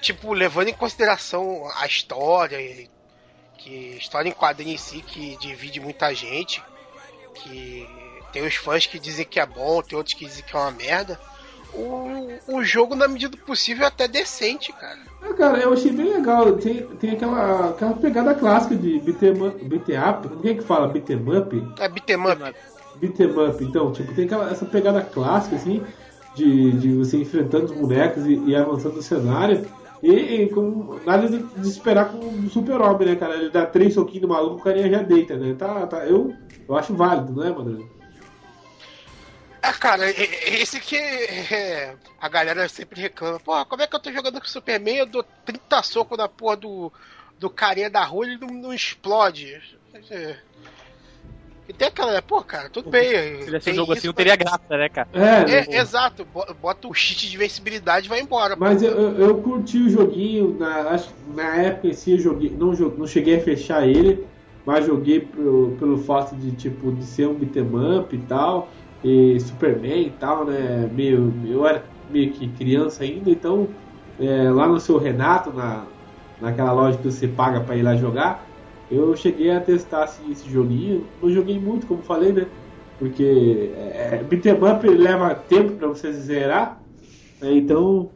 Tipo, 0.00 0.32
levando 0.32 0.68
em 0.68 0.74
consideração 0.74 1.68
a 1.76 1.86
história, 1.86 2.58
que 3.58 3.96
história 3.96 4.28
em 4.28 4.32
quadrinho 4.32 4.74
em 4.74 4.78
si 4.78 5.02
que 5.02 5.36
divide 5.38 5.80
muita 5.80 6.14
gente, 6.14 6.62
que 7.34 7.88
tem 8.32 8.46
os 8.46 8.54
fãs 8.54 8.86
que 8.86 8.98
dizem 8.98 9.24
que 9.24 9.40
é 9.40 9.46
bom, 9.46 9.82
tem 9.82 9.96
outros 9.96 10.14
que 10.14 10.24
dizem 10.24 10.44
que 10.44 10.56
é 10.56 10.58
uma 10.58 10.70
merda. 10.70 11.18
O, 11.74 12.56
o 12.56 12.64
jogo, 12.64 12.94
na 12.94 13.06
medida 13.06 13.36
do 13.36 13.42
possível, 13.42 13.84
é 13.84 13.88
até 13.88 14.08
decente, 14.08 14.72
cara. 14.72 14.98
Ah, 15.22 15.34
cara, 15.34 15.58
eu 15.58 15.72
achei 15.72 15.92
bem 15.92 16.12
legal. 16.12 16.52
Tem, 16.52 16.86
tem 16.96 17.10
aquela, 17.10 17.70
aquela 17.70 17.94
pegada 17.94 18.34
clássica 18.34 18.74
de 18.74 18.98
beat'em 19.00 19.42
up. 19.46 19.64
Beat'em 19.64 19.98
up. 19.98 20.28
Quem 20.40 20.52
é 20.52 20.54
que 20.54 20.62
fala 20.62 20.88
beat'em 20.88 21.16
up? 21.16 21.72
É 21.78 21.88
beat'em 21.88 22.16
up. 22.16 22.54
beat'em 22.96 23.26
up, 23.26 23.64
então, 23.64 23.92
tipo, 23.92 24.14
tem 24.14 24.24
aquela, 24.24 24.50
essa 24.50 24.64
pegada 24.64 25.02
clássica, 25.02 25.56
assim, 25.56 25.84
de, 26.34 26.72
de 26.72 26.94
você 26.94 27.18
enfrentando 27.18 27.66
os 27.66 27.72
bonecos 27.72 28.24
e, 28.24 28.38
e 28.46 28.56
avançando 28.56 28.96
o 28.96 29.02
cenário. 29.02 29.66
E, 30.02 30.10
e 30.12 30.48
com 30.50 31.00
nada 31.04 31.28
de, 31.28 31.38
de 31.38 31.68
esperar 31.68 32.12
com 32.12 32.18
o 32.18 32.50
super-homem, 32.50 33.08
né, 33.08 33.16
cara? 33.16 33.34
Ele 33.34 33.50
dá 33.50 33.66
três 33.66 33.94
soquinhos 33.94 34.22
no 34.22 34.28
maluco, 34.28 34.56
o 34.56 34.62
carinha 34.62 34.90
já 34.90 35.02
deita, 35.02 35.36
né? 35.36 35.54
Tá, 35.58 35.86
tá, 35.86 36.06
eu, 36.06 36.34
eu 36.68 36.76
acho 36.76 36.94
válido, 36.94 37.32
não 37.32 37.44
é, 37.44 37.50
mano? 37.50 37.98
É, 39.60 39.72
cara, 39.72 40.08
esse 40.08 40.80
que 40.80 40.96
é, 40.96 41.94
a 42.20 42.28
galera 42.28 42.68
sempre 42.68 43.00
reclama. 43.00 43.40
Porra, 43.40 43.64
como 43.64 43.82
é 43.82 43.86
que 43.86 43.94
eu 43.94 44.00
tô 44.00 44.12
jogando 44.12 44.40
com 44.40 44.46
o 44.46 44.48
Superman? 44.48 44.98
Eu 44.98 45.06
dou 45.06 45.24
30 45.44 45.82
socos 45.82 46.16
na 46.16 46.28
porra 46.28 46.56
do, 46.56 46.92
do 47.38 47.50
carinha 47.50 47.90
da 47.90 48.04
rua 48.04 48.26
e 48.26 48.30
ele 48.30 48.38
não, 48.38 48.48
não 48.48 48.72
explode. 48.72 49.60
É. 50.10 50.36
E 51.68 51.74
tem 51.74 51.88
aquela, 51.88 52.20
pô, 52.22 52.42
cara, 52.44 52.70
tudo 52.70 52.88
bem. 52.88 53.12
Se 53.38 53.44
tivesse 53.44 53.70
um 53.70 53.74
jogo 53.74 53.92
isso, 53.92 54.06
assim, 54.06 54.06
não 54.06 54.14
teria 54.14 54.36
graça, 54.36 54.64
né, 54.70 54.88
cara? 54.88 55.08
É, 55.12 55.48
né? 55.48 55.64
É, 55.70 55.76
exato, 55.78 56.24
bo- 56.24 56.46
bota 56.54 56.88
o 56.88 56.94
cheat 56.94 57.28
de 57.28 57.36
vencibilidade 57.38 58.06
e 58.06 58.08
vai 58.08 58.20
embora. 58.20 58.56
Mas 58.56 58.82
eu, 58.82 58.90
eu, 58.92 59.18
eu 59.18 59.42
curti 59.42 59.78
o 59.78 59.88
joguinho, 59.88 60.56
na, 60.58 60.90
acho, 60.90 61.14
que 61.14 61.24
na 61.28 61.56
época 61.56 61.88
em 61.88 61.92
si 61.94 62.12
eu 62.12 62.18
joguei, 62.18 62.56
não, 62.56 62.72
não 62.72 63.06
cheguei 63.06 63.36
a 63.36 63.40
fechar 63.40 63.86
ele, 63.86 64.28
mas 64.64 64.84
joguei 64.86 65.20
pelo, 65.20 65.76
pelo 65.76 65.98
fato 65.98 66.36
de 66.36 66.54
tipo 66.56 66.92
de 66.92 67.06
ser 67.06 67.28
um 67.28 67.38
beat'em 67.38 67.62
up 68.00 68.14
e 68.16 68.26
tal, 68.26 68.72
e 69.02 69.38
Superman 69.40 70.06
e 70.08 70.18
tal, 70.18 70.44
né? 70.44 70.88
Meio, 70.88 71.40
eu 71.46 71.64
era 71.66 71.92
meio 72.06 72.32
que 72.32 72.52
criança 72.52 73.04
ainda, 73.04 73.30
então 73.30 73.76
é, 74.18 74.50
lá 74.50 74.66
no 74.66 74.80
seu 74.80 74.98
Renato, 74.98 75.52
na, 75.52 75.92
naquela 76.38 76.72
loja 76.72 76.98
que 76.98 77.04
você 77.04 77.28
paga 77.28 77.64
pra 77.64 77.76
ir 77.76 77.82
lá 77.82 77.94
jogar, 77.96 78.47
eu 78.90 79.14
cheguei 79.16 79.50
a 79.50 79.60
testar 79.60 80.04
assim, 80.04 80.30
esse 80.30 80.48
joguinho. 80.48 81.06
Não 81.22 81.30
joguei 81.30 81.58
muito, 81.58 81.86
como 81.86 82.02
falei, 82.02 82.32
né? 82.32 82.46
Porque 82.98 83.72
é, 83.74 84.22
beat'em 84.24 84.54
up 84.54 84.88
leva 84.88 85.34
tempo 85.34 85.76
pra 85.76 85.88
você 85.88 86.12
zerar, 86.12 86.82
né? 87.40 87.52
então 87.54 88.10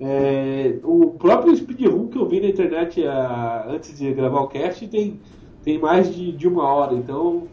É, 0.00 0.80
o 0.82 1.12
próprio 1.12 1.54
speedrun 1.56 2.08
que 2.08 2.18
eu 2.18 2.28
vi 2.28 2.40
na 2.40 2.48
internet 2.48 3.06
ah, 3.06 3.66
antes 3.68 3.96
de 3.96 4.12
gravar 4.12 4.40
o 4.40 4.48
cast 4.48 4.88
tem, 4.88 5.20
tem 5.62 5.78
mais 5.78 6.12
de, 6.14 6.32
de 6.32 6.48
uma 6.48 6.64
hora, 6.64 6.94
então. 6.94 7.48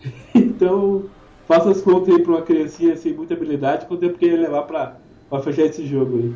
então, 0.34 1.10
faça 1.46 1.70
as 1.70 1.82
contas 1.82 2.14
aí 2.14 2.22
pra 2.22 2.32
uma 2.32 2.42
criancinha 2.42 2.96
sem 2.96 3.12
muita 3.14 3.34
habilidade, 3.34 3.86
quanto 3.86 4.00
tempo 4.00 4.18
que 4.18 4.24
ele 4.24 4.36
levar 4.38 4.62
pra 4.62 5.00
fechar 5.42 5.64
esse 5.64 5.86
jogo 5.86 6.18
aí. 6.18 6.34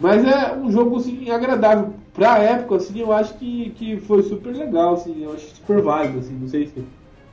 Mas 0.00 0.24
é 0.24 0.54
um 0.56 0.70
jogo 0.70 0.96
assim, 0.96 1.30
agradável. 1.30 1.94
Pra 2.12 2.38
época, 2.38 2.76
assim, 2.76 3.00
eu 3.00 3.12
acho 3.12 3.36
que, 3.38 3.70
que 3.70 3.96
foi 4.00 4.22
super 4.22 4.54
legal, 4.54 4.94
assim, 4.94 5.22
eu 5.22 5.32
acho 5.32 5.56
super 5.56 5.80
válido, 5.82 6.18
assim, 6.18 6.34
não 6.34 6.48
sei 6.48 6.66
se, 6.66 6.80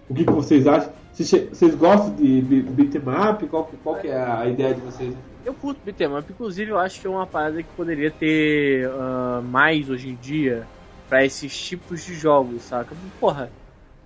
o 0.09 0.13
que, 0.13 0.23
que 0.25 0.31
vocês 0.31 0.67
acham. 0.67 0.93
Vocês, 1.11 1.49
vocês 1.49 1.75
gostam 1.75 2.15
de 2.15 2.41
be- 2.41 2.61
beat'em 2.61 3.01
up? 3.01 3.47
Qual, 3.47 3.65
qual 3.65 3.95
que 3.97 4.07
é 4.07 4.17
a 4.21 4.45
ideia 4.47 4.73
de 4.73 4.81
vocês? 4.81 5.15
Eu 5.43 5.53
curto 5.53 5.81
beat'em 5.83 6.07
up, 6.17 6.31
inclusive 6.31 6.71
eu 6.71 6.77
acho 6.77 6.99
que 6.99 7.07
é 7.07 7.09
uma 7.09 7.25
parada 7.25 7.61
que 7.63 7.69
poderia 7.75 8.11
ter 8.11 8.89
ah, 8.91 9.41
mais 9.43 9.89
hoje 9.89 10.09
em 10.09 10.15
dia 10.15 10.67
pra 11.07 11.23
esses 11.23 11.55
tipos 11.55 12.03
de 12.03 12.13
jogos, 12.15 12.63
saca? 12.63 12.95
Porra, 13.19 13.51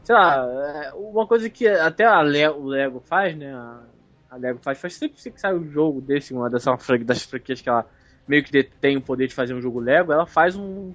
sei 0.04 0.16
lá, 0.16 0.46
é 0.86 0.94
uma 0.94 1.26
coisa 1.28 1.50
que 1.50 1.68
até 1.68 2.06
a 2.06 2.22
Le 2.22 2.48
o 2.50 2.66
Lego 2.66 3.00
faz, 3.00 3.36
né? 3.38 3.54
A, 3.54 3.84
a 4.30 4.36
Lego 4.38 4.60
faz, 4.62 4.80
faz 4.80 4.94
sempre 4.96 5.18
que 5.18 5.40
sai 5.40 5.56
um 5.56 5.68
jogo 5.70 6.02
desse, 6.02 6.34
uma 6.34 6.50
dessa 6.50 6.78
fran- 6.78 7.04
das 7.04 7.24
franquias 7.24 7.62
que 7.62 7.70
ela 7.70 7.86
meio 8.30 8.44
que 8.44 8.52
detém 8.52 8.96
o 8.96 9.02
poder 9.02 9.28
de 9.28 9.34
fazer 9.34 9.56
um 9.56 9.62
jogo 9.62 9.80
Lego, 9.80 10.14
ela 10.14 10.26
faz 10.28 10.56
um 10.56 10.94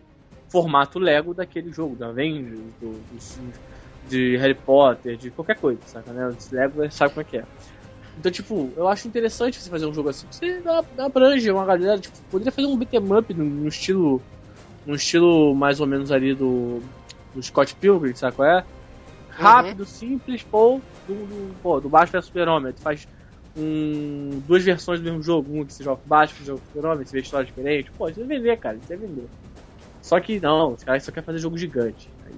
formato 0.49 1.01
Lego 1.01 1.35
daquele 1.35 1.73
jogo, 1.73 1.97
da 1.97 2.09
Avengers, 2.09 2.73
do, 2.81 2.93
do- 2.93 3.53
de 4.09 4.37
Harry 4.37 4.55
Potter, 4.55 5.17
de 5.17 5.31
qualquer 5.33 5.57
coisa, 5.59 5.81
saca? 5.87 6.13
Né? 6.13 6.33
Lego 6.53 6.91
sabe 6.93 7.13
como 7.13 7.23
é 7.23 7.25
que 7.25 7.37
é. 7.39 7.45
Então, 8.17 8.31
tipo, 8.31 8.73
eu 8.77 8.87
acho 8.87 9.09
interessante 9.09 9.59
você 9.61 9.69
fazer 9.69 9.87
um 9.87 9.95
jogo 9.95 10.11
assim. 10.11 10.29
Você 10.31 10.63
abrange 10.99 11.51
uma 11.51 11.67
galera, 11.67 11.99
tipo, 11.99 12.17
poderia 12.31 12.53
fazer 12.53 12.69
um 12.69 12.79
beat'em 12.79 13.01
up 13.19 13.35
no, 13.35 13.45
no 13.45 13.69
estilo. 13.69 14.23
No 14.87 14.95
estilo 14.95 15.55
mais 15.55 15.81
ou 15.81 15.87
menos 15.87 16.13
ali 16.13 16.35
do. 16.35 16.81
do 17.35 17.43
Scott 17.43 17.75
Pilgrim, 17.75 18.15
sabe 18.15 18.37
qual 18.37 18.47
é? 18.49 18.65
Rápido, 19.31 19.85
simples, 19.85 20.45
pô, 20.45 20.81
do, 21.09 21.15
do, 21.27 21.55
pô, 21.61 21.81
do 21.81 21.89
Baixo 21.89 22.13
vs 22.13 22.27
Super-Homem. 22.27 22.73
Tu 22.73 22.83
faz 22.83 23.09
um, 23.57 24.43
duas 24.47 24.65
versões 24.65 25.01
do 25.01 25.05
mesmo 25.05 25.23
jogo, 25.23 25.57
um 25.57 25.65
que 25.65 25.73
você 25.73 25.85
joga 25.85 26.01
baixo, 26.05 26.35
que 26.35 26.45
joga 26.45 26.61
com 26.61 26.67
Super-Homem, 26.67 27.07
você 27.07 27.13
vê 27.13 27.23
história 27.23 27.47
diferente. 27.47 27.91
Pô, 27.97 28.09
isso 28.09 28.21
é 28.21 28.25
vender, 28.25 28.57
cara, 28.59 28.77
isso 28.77 28.93
é 28.93 28.97
vender. 28.97 29.27
Só 30.03 30.21
que 30.21 30.41
não, 30.41 30.73
os 30.73 30.85
caras 30.85 31.03
só 31.03 31.13
querem 31.13 31.25
fazer 31.25 31.39
jogo 31.39 31.57
gigante. 31.57 32.11
Aí 32.27 32.35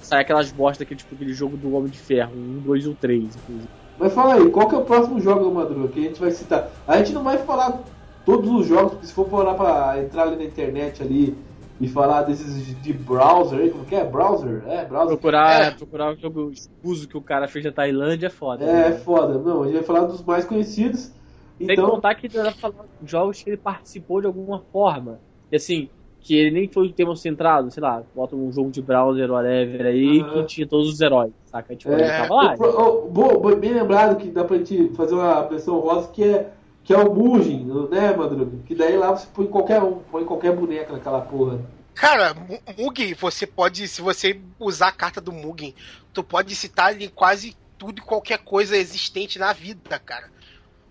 sai 0.00 0.22
aquelas 0.22 0.50
bosta 0.52 0.84
que 0.84 0.94
tipo 0.94 1.14
aquele 1.14 1.32
jogo 1.32 1.56
do 1.56 1.74
Homem 1.74 1.90
de 1.90 1.98
Ferro, 1.98 2.32
um, 2.34 2.58
dois 2.60 2.86
ou 2.86 2.94
três, 2.94 3.36
inclusive. 3.36 3.68
Mas 3.98 4.14
fala 4.14 4.34
aí, 4.34 4.48
qual 4.48 4.68
que 4.68 4.74
é 4.74 4.78
o 4.78 4.84
próximo 4.84 5.20
jogo 5.20 5.44
do 5.44 5.52
Madruga 5.52 5.88
que 5.88 6.00
a 6.00 6.02
gente 6.04 6.20
vai 6.20 6.30
citar? 6.30 6.70
A 6.86 6.96
gente 6.98 7.12
não 7.12 7.22
vai 7.22 7.38
falar 7.38 7.82
todos 8.24 8.50
os 8.50 8.66
jogos, 8.66 8.92
porque 8.92 9.06
se 9.06 9.12
for 9.12 9.26
parar 9.26 9.54
pra 9.54 10.00
entrar 10.02 10.22
ali 10.22 10.36
na 10.36 10.44
internet 10.44 11.02
ali 11.02 11.36
e 11.80 11.88
falar 11.88 12.22
desses 12.22 12.80
de 12.82 12.92
browser 12.92 13.60
aí, 13.60 13.70
como 13.70 13.84
que 13.86 13.94
é? 13.94 14.04
Browser? 14.04 14.62
É, 14.68 14.84
browser. 14.84 15.16
Procurar, 15.16 15.62
É. 15.62 15.70
procurar 15.70 16.12
o 16.12 16.16
jogo 16.16 16.50
escuso 16.50 17.08
que 17.08 17.16
o 17.16 17.22
cara 17.22 17.48
fez 17.48 17.64
da 17.64 17.72
Tailândia 17.72 18.26
é 18.26 18.30
foda. 18.30 18.64
É, 18.64 18.90
né? 18.90 18.92
foda. 18.92 19.38
Não, 19.38 19.62
a 19.62 19.66
gente 19.66 19.74
vai 19.76 19.82
falar 19.82 20.04
dos 20.04 20.22
mais 20.22 20.44
conhecidos. 20.44 21.10
Tem 21.58 21.66
que 21.66 21.72
Então, 21.72 21.90
contar 21.90 22.14
que 22.14 22.26
ele 22.26 22.50
falar 22.52 22.84
de 23.00 23.10
jogos 23.10 23.42
que 23.42 23.50
ele 23.50 23.56
participou 23.56 24.20
de 24.20 24.26
alguma 24.26 24.60
forma. 24.70 25.20
E 25.50 25.56
assim, 25.56 25.88
que 26.20 26.34
ele 26.34 26.50
nem 26.50 26.68
foi 26.68 26.86
o 26.88 26.92
tema 26.92 27.16
centrado, 27.16 27.70
sei 27.70 27.82
lá, 27.82 28.02
bota 28.14 28.36
um 28.36 28.52
jogo 28.52 28.70
de 28.70 28.82
browser, 28.82 29.30
whatever 29.30 29.86
aí, 29.86 30.20
Aham. 30.20 30.32
que 30.32 30.46
tinha 30.46 30.68
todos 30.68 30.88
os 30.92 31.00
heróis, 31.00 31.32
saca? 31.46 31.74
Tipo, 31.74 31.92
ele 31.92 32.02
é, 32.02 32.16
tava 32.18 32.34
lá. 32.34 32.54
o 32.54 32.56
pro- 32.58 32.80
o- 32.80 33.10
bom, 33.10 33.56
bem 33.56 33.72
lembrado 33.72 34.16
que 34.18 34.30
dá 34.30 34.44
pra 34.44 34.58
gente 34.58 34.90
fazer 34.94 35.14
uma 35.14 35.42
versão 35.42 35.78
rosa 35.80 36.08
que 36.08 36.22
é, 36.24 36.52
que 36.90 36.94
é 36.94 36.98
o 36.98 37.14
Mugen, 37.14 37.66
né, 37.88 38.16
Madruga? 38.16 38.58
Que 38.66 38.74
daí 38.74 38.96
lá 38.96 39.12
você 39.12 39.28
põe 39.32 39.46
qualquer 39.46 39.80
um, 39.80 40.00
põe 40.00 40.24
qualquer 40.24 40.52
boneca 40.56 40.92
naquela 40.92 41.20
porra. 41.20 41.60
Cara, 41.94 42.34
Mu- 42.34 42.60
Mugen, 42.76 43.14
você 43.14 43.46
pode, 43.46 43.86
se 43.86 44.02
você 44.02 44.40
usar 44.58 44.88
a 44.88 44.92
carta 44.92 45.20
do 45.20 45.30
Mugen, 45.30 45.72
tu 46.12 46.24
pode 46.24 46.52
citar 46.56 46.86
ali 46.88 47.06
quase 47.08 47.56
tudo 47.78 48.00
e 48.00 48.02
qualquer 48.02 48.38
coisa 48.38 48.76
existente 48.76 49.38
na 49.38 49.52
vida, 49.52 50.00
cara. 50.00 50.32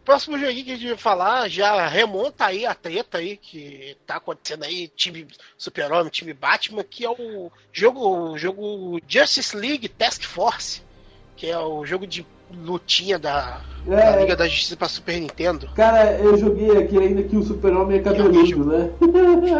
Próximo 0.05 0.39
joguinho 0.39 0.63
que 0.63 0.71
a 0.71 0.75
gente 0.77 0.87
vai 0.87 0.97
falar 0.97 1.49
já 1.49 1.85
remonta 1.89 2.45
aí 2.45 2.65
a 2.65 2.73
treta 2.73 3.17
aí 3.17 3.35
que 3.35 3.97
tá 4.07 4.15
acontecendo 4.15 4.63
aí, 4.63 4.87
time 4.87 5.27
Super-Homem, 5.57 6.09
time 6.09 6.31
Batman, 6.33 6.81
que 6.85 7.03
é 7.03 7.09
o 7.09 7.51
jogo, 7.73 8.31
o 8.31 8.37
jogo 8.37 9.01
Justice 9.05 9.53
League 9.53 9.89
Task 9.89 10.23
Force, 10.23 10.81
que 11.35 11.47
é 11.47 11.59
o 11.59 11.85
jogo 11.85 12.07
de 12.07 12.25
lutinha 12.51 13.17
da, 13.19 13.61
da 13.85 13.95
É, 14.15 14.21
Liga 14.21 14.35
da 14.35 14.47
Justiça 14.47 14.75
pra 14.75 14.87
Super 14.87 15.19
Nintendo. 15.19 15.67
cara, 15.75 16.13
eu 16.19 16.37
joguei 16.37 16.77
aqui 16.77 16.97
ainda 16.97 17.23
que 17.23 17.35
o 17.37 17.43
Super-Homem 17.43 17.99
é 17.99 18.01
cabeludo, 18.01 18.65
né? 18.65 18.89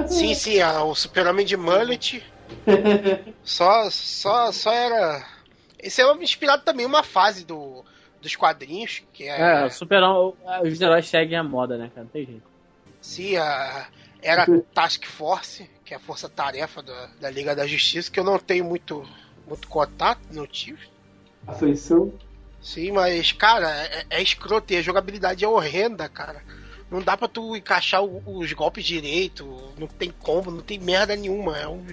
Sim, 0.07 0.33
sim, 0.33 0.59
a- 0.61 0.83
o 0.83 0.95
Super-Homem 0.95 1.45
de 1.45 1.55
mullet. 1.57 2.23
só, 3.43 3.89
só, 3.89 4.51
só 4.51 4.71
era. 4.71 5.25
Esse 5.81 6.01
é 6.01 6.13
inspirado 6.15 6.63
também 6.63 6.85
em 6.85 6.89
uma 6.89 7.03
fase 7.03 7.45
do, 7.45 7.83
dos 8.21 8.35
quadrinhos, 8.35 9.03
que 9.13 9.23
é. 9.23 9.61
É, 9.61 9.65
o 9.65 9.69
Super 9.69 10.01
os 10.63 10.81
heróis 10.81 11.07
seguem 11.07 11.37
a 11.37 11.43
moda, 11.43 11.77
né, 11.77 11.89
cara? 11.93 12.03
Não 12.03 12.11
tem 12.11 12.25
jeito. 12.25 12.43
Sim, 13.01 13.37
a- 13.37 13.87
era 14.21 14.45
Task 14.73 15.05
Force, 15.05 15.69
que 15.85 15.93
é 15.93 15.97
a 15.97 15.99
força-tarefa 15.99 16.81
da, 16.81 17.09
da 17.21 17.29
Liga 17.29 17.55
da 17.55 17.65
Justiça, 17.65 18.11
que 18.11 18.19
eu 18.19 18.23
não 18.23 18.37
tenho 18.37 18.65
muito, 18.65 19.07
muito 19.47 19.67
contato, 19.69 20.19
não 20.31 20.45
tive. 20.45 20.81
Afeição. 21.47 22.11
Sim, 22.61 22.91
mas, 22.91 23.31
cara, 23.31 23.69
é, 23.87 24.05
é 24.09 24.21
escroto 24.21 24.73
e 24.73 24.77
a 24.77 24.81
jogabilidade 24.81 25.45
é 25.45 25.47
horrenda, 25.47 26.09
cara. 26.09 26.43
Não 26.89 27.01
dá 27.01 27.15
pra 27.15 27.27
tu 27.27 27.55
encaixar 27.55 28.03
o- 28.03 28.21
os 28.39 28.51
golpes 28.53 28.83
direito, 28.85 29.73
não 29.77 29.87
tem 29.87 30.11
combo, 30.11 30.51
não 30.51 30.61
tem 30.61 30.77
merda 30.79 31.15
nenhuma. 31.15 31.57
É 31.57 31.67
um, 31.67 31.85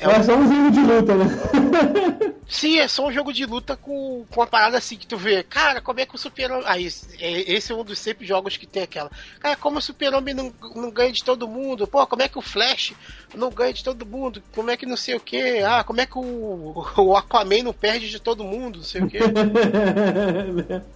é 0.00 0.08
um 0.08 0.10
É 0.12 0.22
só 0.22 0.34
um 0.36 0.48
jogo 0.48 0.70
de 0.70 0.80
luta, 0.80 1.14
né? 1.14 1.24
Sim, 2.48 2.78
é 2.80 2.88
só 2.88 3.06
um 3.06 3.12
jogo 3.12 3.32
de 3.32 3.46
luta 3.46 3.76
com, 3.76 4.26
com 4.28 4.40
uma 4.40 4.46
parada 4.46 4.76
assim 4.76 4.96
que 4.96 5.06
tu 5.06 5.16
vê. 5.16 5.42
Cara, 5.44 5.80
como 5.80 6.00
é 6.00 6.06
que 6.06 6.16
o 6.16 6.18
Super-Homem. 6.18 6.64
Ah, 6.66 6.80
esse, 6.80 7.06
é- 7.22 7.52
esse 7.52 7.70
é 7.70 7.74
um 7.74 7.84
dos 7.84 7.98
sempre 7.98 8.26
jogos 8.26 8.56
que 8.56 8.66
tem 8.66 8.82
aquela. 8.82 9.08
Cara, 9.38 9.54
como 9.56 9.78
o 9.78 9.82
Super-Homem 9.82 10.34
não, 10.34 10.52
não 10.74 10.90
ganha 10.90 11.12
de 11.12 11.22
todo 11.22 11.46
mundo? 11.46 11.86
Pô, 11.86 12.04
como 12.08 12.22
é 12.22 12.28
que 12.28 12.38
o 12.38 12.42
Flash 12.42 12.92
não 13.36 13.50
ganha 13.50 13.72
de 13.72 13.84
todo 13.84 14.04
mundo? 14.04 14.42
Como 14.52 14.68
é 14.68 14.76
que 14.76 14.84
não 14.84 14.96
sei 14.96 15.14
o 15.14 15.20
que? 15.20 15.60
Ah, 15.60 15.84
como 15.84 16.00
é 16.00 16.06
que 16.06 16.18
o, 16.18 16.84
o 16.98 17.16
Aquaman 17.16 17.62
não 17.62 17.72
perde 17.72 18.10
de 18.10 18.18
todo 18.18 18.42
mundo? 18.42 18.78
Não 18.78 18.84
sei 18.84 19.02
o 19.02 19.08
que. 19.08 19.18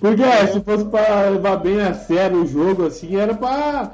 Porque 0.00 0.22
se 0.52 0.60
fosse 0.60 0.84
pra 0.86 1.30
levar 1.30 1.56
bem 1.56 1.80
a 1.80 1.94
sério 1.94 2.42
o 2.42 2.46
jogo, 2.46 2.86
assim, 2.86 3.16
era 3.16 3.34
pra. 3.34 3.92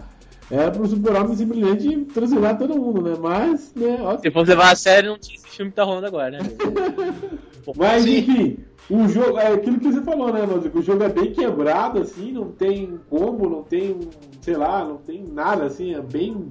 Era 0.51 0.71
pro 0.71 0.87
Super-Homem 0.87 1.37
simplesmente 1.37 2.05
transformar 2.13 2.55
todo 2.55 2.77
mundo, 2.79 3.03
né? 3.03 3.17
Mas, 3.21 3.73
né, 3.75 3.99
ó. 4.01 4.17
Se 4.19 4.31
fosse 4.31 4.51
levar 4.51 4.73
a 4.73 4.77
sério, 4.77 5.11
não 5.11 5.19
tinha 5.19 5.37
esse 5.37 5.49
filme 5.49 5.71
que 5.73 5.77
tá 5.77 5.83
rolando 5.85 6.07
agora, 6.07 6.31
né? 6.39 6.39
Mas 7.77 8.05
Sim. 8.05 8.19
enfim, 8.19 8.59
o 8.89 9.09
jogo, 9.09 9.39
é 9.39 9.49
aquilo 9.55 9.81
que 9.81 9.91
você 9.91 10.01
falou, 10.03 10.33
né, 10.33 10.45
Rodrigo? 10.45 10.79
O 10.79 10.83
jogo 10.83 11.03
é 11.03 11.09
bem 11.09 11.33
quebrado, 11.33 12.01
assim, 12.01 12.31
não 12.31 12.53
tem 12.53 12.97
combo, 13.11 13.49
não 13.51 13.63
tem, 13.65 13.99
sei 14.41 14.57
lá, 14.57 14.85
não 14.85 14.99
tem 14.99 15.25
nada, 15.27 15.65
assim, 15.65 15.93
é 15.95 16.01
bem. 16.01 16.49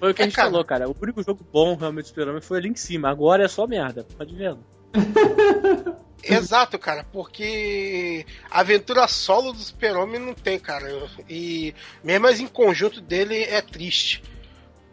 Foi 0.00 0.10
o 0.10 0.14
que 0.14 0.22
a 0.22 0.24
É, 0.24 0.28
gente 0.28 0.36
cara. 0.36 0.48
falou, 0.50 0.64
cara. 0.64 0.88
O 0.88 0.96
único 1.00 1.22
jogo 1.22 1.40
bom 1.52 1.76
realmente 1.76 2.06
do 2.06 2.08
Super-Homem 2.08 2.40
foi 2.40 2.58
ali 2.58 2.68
em 2.70 2.74
cima. 2.74 3.10
Agora 3.10 3.44
é 3.44 3.48
só 3.48 3.66
merda. 3.66 4.06
Pode 4.16 4.34
vendo. 4.34 4.58
Exato, 6.26 6.78
cara, 6.78 7.04
porque 7.12 8.24
a 8.50 8.60
aventura 8.60 9.06
solo 9.06 9.52
do 9.52 9.58
Super-Homem 9.58 10.18
não 10.18 10.32
tem, 10.32 10.58
cara. 10.58 10.88
E 11.28 11.74
mesmo 12.02 12.26
as 12.26 12.40
em 12.40 12.46
conjunto 12.46 13.00
dele 13.00 13.42
é 13.42 13.60
triste. 13.60 14.22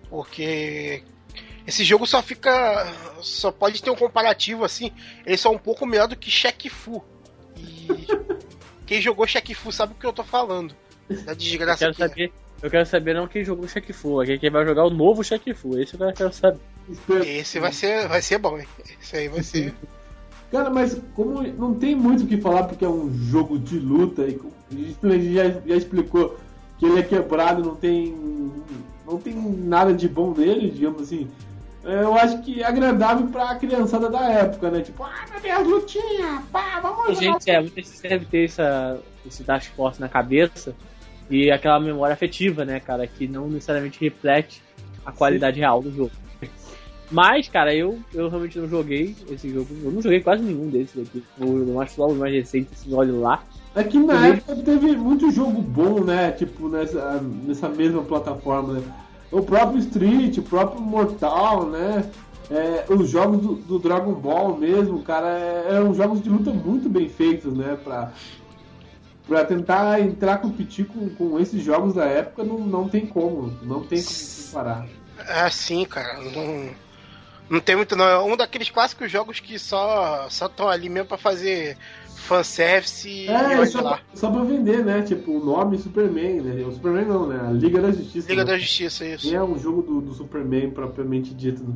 Porque 0.10 1.04
esse 1.66 1.84
jogo 1.86 2.06
só 2.06 2.22
fica. 2.22 2.86
Só 3.22 3.52
pode 3.52 3.82
ter 3.82 3.90
um 3.90 3.96
comparativo 3.96 4.66
assim. 4.66 4.92
Ele 5.26 5.38
só 5.38 5.50
é 5.50 5.56
um 5.56 5.60
pouco 5.60 5.86
melhor 5.86 6.08
do 6.08 6.18
que 6.18 6.30
Shaq 6.30 6.70
Fu. 6.70 7.04
E 7.56 7.88
quem 8.86 9.02
jogou 9.02 9.26
Shaq 9.26 9.54
Fu 9.54 9.72
sabe 9.72 9.94
o 9.94 9.96
que 9.96 10.06
eu 10.06 10.14
tô 10.14 10.24
falando. 10.24 10.76
Da 11.26 11.32
Eu 11.32 11.36
desgraça 11.36 11.86
quero 11.86 11.96
que 11.96 12.04
é. 12.04 12.08
saber. 12.08 12.34
Eu 12.62 12.70
quero 12.70 12.86
saber 12.86 13.16
não 13.16 13.28
quem 13.28 13.44
jogou 13.44 13.68
Shaq 13.68 13.92
Fu, 13.94 14.20
quem 14.40 14.52
vai 14.52 14.66
jogar 14.66 14.86
o 14.86 14.90
novo 14.90 15.24
Shaq 15.24 15.54
Fu. 15.54 15.80
Esse 15.80 16.00
eu 16.00 16.14
quero 16.14 16.34
saber. 16.34 16.60
Esse 17.26 17.60
vai 17.60 17.72
ser, 17.72 18.08
vai 18.08 18.22
ser 18.22 18.38
bom, 18.38 18.58
hein? 18.58 18.68
Esse 19.02 19.18
aí 19.18 19.28
vai 19.28 19.44
ser. 19.44 19.74
Cara, 20.52 20.70
mas 20.70 21.00
como 21.16 21.42
não 21.42 21.74
tem 21.74 21.96
muito 21.96 22.24
o 22.24 22.28
que 22.28 22.36
falar 22.38 22.64
porque 22.64 22.84
é 22.84 22.90
um 22.90 23.10
jogo 23.14 23.58
de 23.58 23.80
luta 23.80 24.28
e 24.28 24.34
como 24.34 24.52
a 25.04 25.08
gente 25.08 25.34
já, 25.34 25.50
já 25.50 25.76
explicou 25.76 26.38
que 26.78 26.86
ele 26.86 27.00
é 27.00 27.04
quebrado, 27.04 27.64
não 27.64 27.76
tem 27.76 28.14
não 29.06 29.18
tem 29.18 29.34
nada 29.34 29.94
de 29.94 30.08
bom 30.10 30.34
nele, 30.34 30.70
digamos 30.70 31.04
assim. 31.04 31.28
é, 31.86 32.04
Eu 32.04 32.14
acho 32.16 32.42
que 32.42 32.62
é 32.62 32.66
agradável 32.66 33.28
pra 33.28 33.56
criançada 33.56 34.10
da 34.10 34.30
época, 34.30 34.70
né? 34.70 34.82
Tipo, 34.82 35.04
ah, 35.04 35.26
meu 35.32 35.42
Deus, 35.42 35.68
lutinha, 35.68 36.44
pá, 36.52 36.80
vamos 36.82 37.18
jogar 37.18 37.20
gente, 37.20 37.50
é, 37.50 37.60
muita 37.62 37.82
gente 37.82 38.02
deve 38.02 38.26
ter 38.26 38.46
essa, 38.46 39.00
esse 39.26 39.44
Task 39.44 39.72
Force 39.74 40.02
na 40.02 40.10
cabeça 40.10 40.76
e 41.30 41.50
aquela 41.50 41.80
memória 41.80 42.14
afetiva, 42.14 42.66
né, 42.66 42.80
cara, 42.82 43.08
que 43.08 43.26
não 43.28 43.48
necessariamente 43.48 44.00
reflete 44.02 44.62
a 45.06 45.12
qualidade 45.14 45.60
real 45.60 45.82
do 45.82 45.92
jogo. 45.94 46.12
Mas, 47.12 47.50
cara, 47.50 47.76
eu, 47.76 48.00
eu 48.14 48.30
realmente 48.30 48.58
não 48.58 48.70
joguei 48.70 49.16
esse 49.30 49.52
jogo. 49.52 49.68
Eu 49.84 49.92
não 49.92 50.02
joguei 50.02 50.22
quase 50.22 50.42
nenhum 50.44 50.70
desses 50.70 51.02
aqui. 51.08 51.24
O 51.40 51.74
mais 51.74 51.96
logo 51.98 52.16
mais 52.16 52.34
recente, 52.34 52.70
assim, 52.74 52.94
olha 52.94 53.14
lá. 53.14 53.44
É 53.76 53.84
que 53.84 54.00
na 54.00 54.14
Uhum. 54.14 54.24
época 54.26 54.56
teve 54.58 54.96
muito 54.96 55.30
jogo 55.32 55.62
bom, 55.62 56.04
né? 56.04 56.32
Tipo, 56.32 56.70
nessa, 56.70 57.22
nessa 57.22 57.68
mesma 57.70 58.02
plataforma, 58.04 58.74
né? 58.74 58.84
O 59.32 59.42
próprio 59.42 59.80
Street, 59.80 60.38
o 60.38 60.42
próprio 60.44 60.82
Mortal, 60.82 61.68
né? 61.70 62.10
É, 62.50 62.86
os 62.90 63.10
jogos 63.10 63.42
do, 63.42 63.56
do 63.56 63.80
Dragon 63.80 64.14
Ball 64.14 64.58
mesmo, 64.58 65.02
cara, 65.04 65.28
é- 65.38 65.68
eram 65.76 65.94
jogos 65.94 66.22
de 66.22 66.30
luta 66.30 66.52
muito 66.52 66.90
bem 66.90 67.08
feitos, 67.08 67.54
né? 67.56 67.78
Pra, 67.82 68.12
pra 69.28 69.46
tentar 69.46 70.02
entrar 70.02 70.40
competir 70.40 70.86
com, 70.86 71.10
com 71.10 71.40
esses 71.40 71.64
jogos 71.64 71.94
da 71.94 72.06
época, 72.06 72.44
não, 72.44 72.60
não 72.60 72.90
tem 72.90 73.06
como. 73.06 73.54
Não 73.64 73.82
tem 73.82 74.02
como 74.04 74.18
comparar. 74.48 74.86
É 75.28 75.42
assim, 75.42 75.86
cara. 75.86 76.20
Não, 76.22 76.70
não 77.52 77.60
tem 77.60 77.76
muito 77.76 77.96
não. 77.96 78.06
É 78.06 78.20
um 78.24 78.36
daqueles 78.36 78.70
clássicos 78.72 79.12
jogos 79.12 79.40
que 79.40 79.60
só 79.60 80.28
só 80.30 80.48
estão 80.48 80.68
ali 80.70 80.90
mesmo 80.90 81.08
pra 81.10 81.18
fazer 81.18 81.78
fanservice 82.16 83.10
e 83.10 83.28
É, 83.28 83.58
olha 83.58 83.66
só, 83.66 83.82
lá. 83.82 83.98
pra- 83.98 84.06
só 84.14 84.32
pra 84.32 84.44
vender, 84.44 84.86
né? 84.86 85.02
Tipo, 85.02 85.32
o 85.32 85.44
nome 85.44 85.78
Superman, 85.78 86.42
né? 86.42 86.64
O 86.66 86.72
Superman 86.72 87.06
não, 87.06 87.28
né? 87.28 87.40
A 87.48 87.52
Liga 87.52 87.82
da 87.82 87.92
Justiça. 87.92 88.30
Liga 88.30 88.46
né? 88.46 88.52
da 88.52 88.58
Justiça, 88.58 89.06
isso. 89.06 89.26
Nem 89.28 89.36
é 89.36 89.44
um 89.44 89.58
jogo 89.58 89.82
do, 89.82 90.02
do 90.02 90.14
Superman 90.14 90.70
propriamente 90.72 91.34
dito. 91.34 91.64
né? 91.64 91.74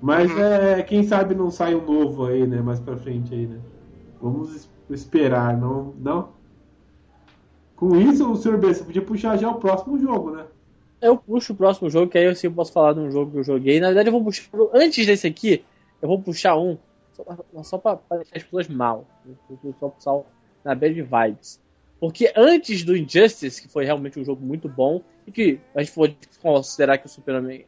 Mas 0.00 0.30
Uhum. 0.30 0.38
é, 0.40 0.82
quem 0.82 1.02
sabe 1.04 1.34
não 1.34 1.50
sai 1.50 1.74
um 1.74 1.84
novo 1.84 2.26
aí, 2.26 2.46
né? 2.46 2.60
Mais 2.62 2.80
pra 2.80 2.96
frente 2.96 3.32
aí, 3.34 3.46
né? 3.46 3.58
Vamos 4.20 4.54
es- 4.54 4.70
esperar, 4.90 5.56
não? 5.56 5.94
Não? 5.98 6.30
Com 7.76 7.96
isso, 7.96 8.30
o 8.30 8.36
Sr. 8.36 8.56
B, 8.58 8.72
você 8.72 8.84
podia 8.84 9.02
puxar 9.02 9.36
já 9.36 9.48
o 9.50 9.56
próximo 9.56 9.98
jogo, 9.98 10.30
né? 10.30 10.44
Eu 11.02 11.16
puxo 11.16 11.52
o 11.52 11.56
próximo 11.56 11.90
jogo, 11.90 12.10
que 12.10 12.16
aí 12.16 12.26
eu 12.26 12.34
sim 12.36 12.48
posso 12.48 12.72
falar 12.72 12.92
de 12.92 13.00
um 13.00 13.10
jogo 13.10 13.32
que 13.32 13.38
eu 13.38 13.44
joguei. 13.44 13.80
Na 13.80 13.88
verdade, 13.88 14.08
eu 14.08 14.12
vou 14.12 14.22
puxar. 14.22 14.48
Antes 14.72 15.04
desse 15.04 15.26
aqui, 15.26 15.64
eu 16.00 16.08
vou 16.08 16.22
puxar 16.22 16.56
um. 16.56 16.78
Só 17.12 17.24
pra, 17.24 17.36
só 17.64 17.78
pra, 17.78 17.96
pra 17.96 18.16
deixar 18.18 18.36
as 18.36 18.42
pessoas 18.44 18.68
mal. 18.68 19.04
Vou 19.48 19.74
Só 19.80 19.88
puxar 19.88 20.20
na 20.64 20.76
bad 20.76 20.94
vibes. 21.02 21.60
Porque 21.98 22.32
antes 22.36 22.84
do 22.84 22.96
Injustice, 22.96 23.60
que 23.60 23.68
foi 23.68 23.84
realmente 23.84 24.18
um 24.18 24.24
jogo 24.24 24.44
muito 24.44 24.68
bom, 24.68 25.02
e 25.26 25.32
que 25.32 25.60
a 25.74 25.82
gente 25.82 25.92
pode 25.92 26.16
considerar 26.40 26.98
que 26.98 27.06
o 27.06 27.08
Superman 27.08 27.64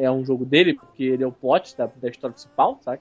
é 0.00 0.10
um 0.10 0.24
jogo 0.24 0.44
dele, 0.44 0.74
porque 0.74 1.04
ele 1.04 1.24
é 1.24 1.26
o 1.26 1.32
plot 1.32 1.76
da, 1.76 1.86
da 1.86 2.08
história 2.08 2.34
principal, 2.34 2.78
sabe? 2.82 3.00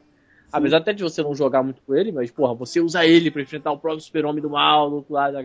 Apesar 0.51 0.77
até 0.77 0.93
de 0.93 1.03
você 1.03 1.21
não 1.21 1.35
jogar 1.35 1.61
muito 1.61 1.81
com 1.81 1.93
ele, 1.93 2.11
mas, 2.11 2.31
porra, 2.31 2.53
você 2.53 2.79
usa 2.79 3.05
ele 3.05 3.29
pra 3.29 3.41
enfrentar 3.41 3.71
o 3.71 3.77
próprio 3.77 4.01
super-homem 4.01 4.41
do 4.41 4.49
mal, 4.49 4.89
do 4.89 4.95
outro 4.97 5.13
lado, 5.13 5.37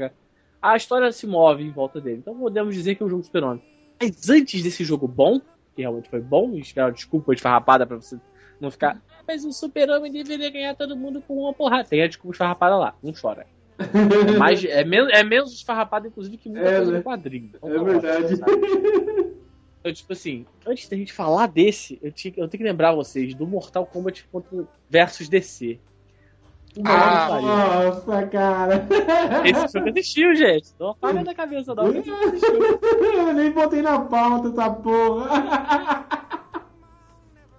a 0.61 0.77
história 0.77 1.11
se 1.11 1.27
move 1.27 1.63
em 1.63 1.71
volta 1.71 2.01
dele. 2.01 2.19
Então 2.19 2.39
podemos 2.39 2.75
dizer 2.75 2.95
que 2.95 3.03
é 3.03 3.07
um 3.07 3.11
jogo 3.11 3.23
super-homem. 3.23 3.63
Mas 4.03 4.29
antes 4.31 4.63
desse 4.63 4.85
jogo 4.85 5.07
bom, 5.07 5.39
que 5.75 5.83
realmente 5.83 6.09
foi 6.11 6.21
bom, 6.21 6.53
e 6.55 6.61
espero 6.61 6.93
desculpa 6.93 7.35
de 7.35 7.41
farrapada 7.43 7.87
pra 7.87 7.97
você 7.97 8.19
não 8.61 8.71
ficar. 8.71 9.01
"Ah, 9.11 9.23
Mas 9.27 9.45
o 9.45 9.53
super-homem 9.53 10.11
deveria 10.13 10.51
ganhar 10.51 10.75
todo 10.75 10.97
mundo 10.97 11.23
com 11.27 11.39
uma 11.43 11.53
porrada. 11.55 11.85
Tem 11.89 12.03
a 12.03 12.07
desculpa 12.09 12.35
esfarrapada 12.35 12.77
lá, 12.77 12.95
não 13.03 13.13
chora. 13.13 13.47
É, 14.35 14.39
mais, 14.39 14.65
é, 14.65 14.85
menos, 14.85 15.13
é 15.13 15.25
menos 15.25 15.53
esfarrapada, 15.53 16.07
inclusive, 16.07 16.37
que 16.37 16.49
muita 16.49 16.69
É, 16.69 16.77
coisa 16.77 16.93
né? 16.93 16.99
do 16.99 17.05
quadrinho. 17.05 17.51
Então, 17.55 17.69
É 17.75 17.79
verdade. 17.85 18.37
sabe? 18.37 18.53
Então, 19.81 19.93
tipo 19.93 20.13
assim, 20.13 20.47
antes 20.65 20.89
da 20.89 20.97
gente 20.97 21.13
falar 21.13 21.49
desse, 21.49 21.99
eu, 22.01 22.13
tinha, 22.13 22.33
eu 22.37 22.47
tenho 22.47 22.63
que 22.63 22.69
lembrar 22.69 22.95
vocês 22.95 23.35
do 23.35 23.45
Mortal 23.49 23.85
Kombat 23.85 24.25
contra, 24.31 24.65
versus 24.89 25.29
DC. 25.29 25.81
O 26.77 26.83
Ah. 26.87 27.41
Nossa, 27.41 28.27
cara. 28.29 28.87
Esse 29.45 29.73
jogo 29.73 29.89
existiu, 29.91 30.35
gente. 30.35 30.71
Não 30.81 30.91
apaga 30.91 31.23
da 31.23 31.35
cabeça, 31.35 31.73
existiu. 31.73 32.15
Eu 33.03 33.33
nem 33.35 33.51
botei 33.51 33.83
na 33.83 34.01
pauta 34.01 34.49
essa 34.49 34.71
porra. 34.71 36.07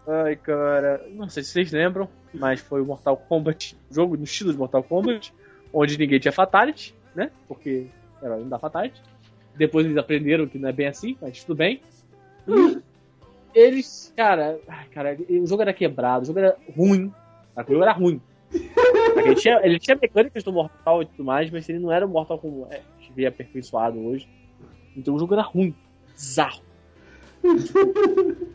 Ai, 0.07 0.35
cara. 0.35 1.05
Não 1.11 1.29
sei 1.29 1.43
se 1.43 1.51
vocês 1.51 1.71
lembram, 1.71 2.09
mas 2.33 2.59
foi 2.59 2.81
o 2.81 2.85
Mortal 2.85 3.15
Kombat, 3.15 3.77
jogo 3.91 4.17
no 4.17 4.23
estilo 4.23 4.51
de 4.51 4.57
Mortal 4.57 4.83
Kombat, 4.83 5.33
onde 5.71 5.97
ninguém 5.97 6.19
tinha 6.19 6.31
Fatality, 6.31 6.95
né? 7.15 7.29
Porque 7.47 7.87
era 8.21 8.35
não 8.37 8.49
dá 8.49 8.57
Fatality. 8.57 9.01
Depois 9.55 9.85
eles 9.85 9.97
aprenderam 9.97 10.47
que 10.47 10.57
não 10.57 10.69
é 10.69 10.71
bem 10.71 10.87
assim, 10.87 11.15
mas 11.21 11.43
tudo 11.43 11.55
bem. 11.57 11.81
E 12.47 12.81
eles, 13.53 14.11
cara, 14.17 14.59
cara, 14.91 15.15
o 15.29 15.45
jogo 15.45 15.61
era 15.61 15.73
quebrado, 15.73 16.23
o 16.23 16.25
jogo 16.25 16.39
era 16.39 16.57
ruim. 16.75 17.13
O 17.55 17.71
jogo 17.71 17.83
era 17.83 17.91
ruim. 17.91 18.19
Ele 19.15 19.35
tinha, 19.35 19.59
ele 19.63 19.79
tinha 19.79 19.97
mecânicas 19.99 20.43
do 20.43 20.51
Mortal 20.51 21.01
e 21.01 21.05
tudo 21.05 21.23
mais, 21.23 21.49
mas 21.49 21.67
ele 21.69 21.79
não 21.79 21.91
era 21.91 22.05
o 22.05 22.09
Mortal 22.09 22.37
como 22.37 22.67
é, 22.69 22.81
que 22.99 23.11
vê 23.13 23.25
aperfeiçoado 23.25 23.99
hoje. 23.99 24.27
Então 24.95 25.15
o 25.15 25.19
jogo 25.19 25.33
era 25.33 25.43
ruim, 25.43 25.75
bizarro. 26.13 26.61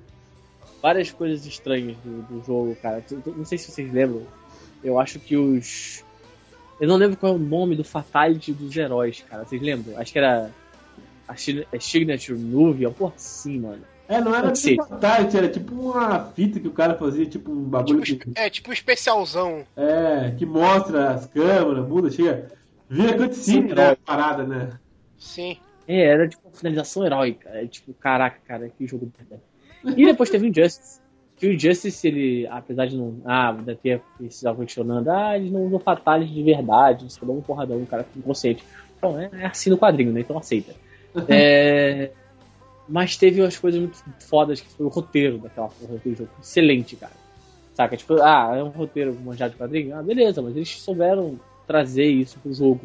Várias 0.81 1.11
coisas 1.11 1.45
estranhas 1.45 1.97
do, 1.99 2.23
do 2.23 2.45
jogo, 2.45 2.77
cara. 2.77 3.05
Não 3.37 3.45
sei 3.45 3.59
se 3.59 3.71
vocês 3.71 3.93
lembram. 3.93 4.27
Eu 4.83 4.99
acho 4.99 5.19
que 5.19 5.37
os. 5.37 6.05
Eu 6.81 6.87
não 6.87 6.97
lembro 6.97 7.17
qual 7.17 7.33
é 7.33 7.35
o 7.35 7.39
nome 7.39 7.75
do 7.75 7.83
Fatality 7.83 8.53
dos 8.53 8.77
heróis, 8.77 9.25
cara. 9.29 9.45
Vocês 9.45 9.61
lembram? 9.61 9.99
Acho 9.99 10.13
que 10.13 10.19
era. 10.19 10.51
A 11.27 11.33
a 11.33 11.81
Signature 11.81 12.39
Move, 12.39 12.87
uma 12.87 12.95
porra 12.95 13.13
assim, 13.17 13.59
mano. 13.59 13.83
É, 14.09 14.21
não 14.21 14.35
era 14.35 14.51
tipo 14.53 14.83
fatality, 14.85 15.37
era 15.37 15.49
tipo 15.49 15.75
uma 15.75 16.25
fita 16.35 16.59
que 16.59 16.67
o 16.67 16.73
cara 16.73 16.95
fazia, 16.95 17.27
tipo 17.27 17.53
um 17.53 17.63
bagulho 17.63 18.01
Tipo, 18.01 18.33
que, 18.33 18.41
é 18.41 18.49
tipo 18.49 18.71
um 18.71 18.73
especialzão. 18.73 19.65
é, 19.77 20.31
que 20.37 20.47
mostra 20.47 21.11
as 21.11 21.27
câmeras, 21.27 21.87
muda, 21.87 22.11
chega. 22.11 22.51
Vira 22.89 23.19
cutscene, 23.19 23.75
né? 23.75 23.97
parada, 24.07 24.45
né? 24.45 24.71
Sim. 25.19 25.59
É, 25.87 26.01
era 26.07 26.27
tipo 26.27 26.49
uma 26.49 26.57
finalização 26.57 27.05
heróica. 27.05 27.51
É 27.51 27.67
tipo, 27.67 27.93
caraca, 27.95 28.39
cara, 28.47 28.69
que 28.71 28.87
jogo 28.87 29.11
merda. 29.19 29.43
E 29.97 30.07
depois 30.07 30.31
teve 30.31 30.47
o 30.47 30.49
Injustice. 30.49 31.01
Que 31.37 31.47
o 31.47 31.53
Injustice, 31.53 32.09
ele, 32.09 32.47
apesar 32.51 32.87
de 32.87 32.97
não. 32.97 33.21
Ah, 33.27 33.53
daqui 33.53 34.01
estavam 34.23 34.65
questionando, 34.65 35.09
ah, 35.09 35.37
eles 35.37 35.53
não 35.53 35.65
usam 35.67 35.79
fatality 35.79 36.33
de 36.33 36.43
verdade, 36.43 37.13
só 37.13 37.25
dão 37.27 37.37
um 37.37 37.43
porradão, 37.43 37.77
o 37.83 37.87
cara 37.87 38.05
fica 38.05 38.19
inconsciente. 38.19 38.65
Então, 38.97 39.21
é, 39.21 39.31
é 39.33 39.47
assim 39.47 39.71
no 39.71 39.79
quadrinho, 39.79 40.13
né? 40.13 40.21
Então 40.21 40.39
aceita. 40.39 40.73
É, 41.29 42.11
mas 42.89 43.17
teve 43.17 43.41
umas 43.41 43.57
coisas 43.59 43.81
muito 43.81 43.99
fodas 44.21 44.61
que 44.61 44.69
foi 44.71 44.87
o 44.87 44.89
roteiro 44.89 45.39
daquela 45.39 45.69
porra 45.69 45.95
daquele 45.95 46.15
jogo. 46.17 46.31
Excelente, 46.41 46.97
cara. 46.97 47.13
Saca? 47.75 47.97
Tipo, 47.97 48.15
ah, 48.23 48.55
é 48.57 48.63
um 48.63 48.69
roteiro 48.71 49.15
manjado 49.25 49.53
de 49.53 49.59
quadrinho? 49.59 49.97
Ah, 49.97 50.03
beleza, 50.03 50.43
mas 50.43 50.57
eles 50.57 50.71
souberam 50.81 51.39
trazer 51.67 52.07
isso 52.07 52.39
pro 52.41 52.53
jogo 52.53 52.81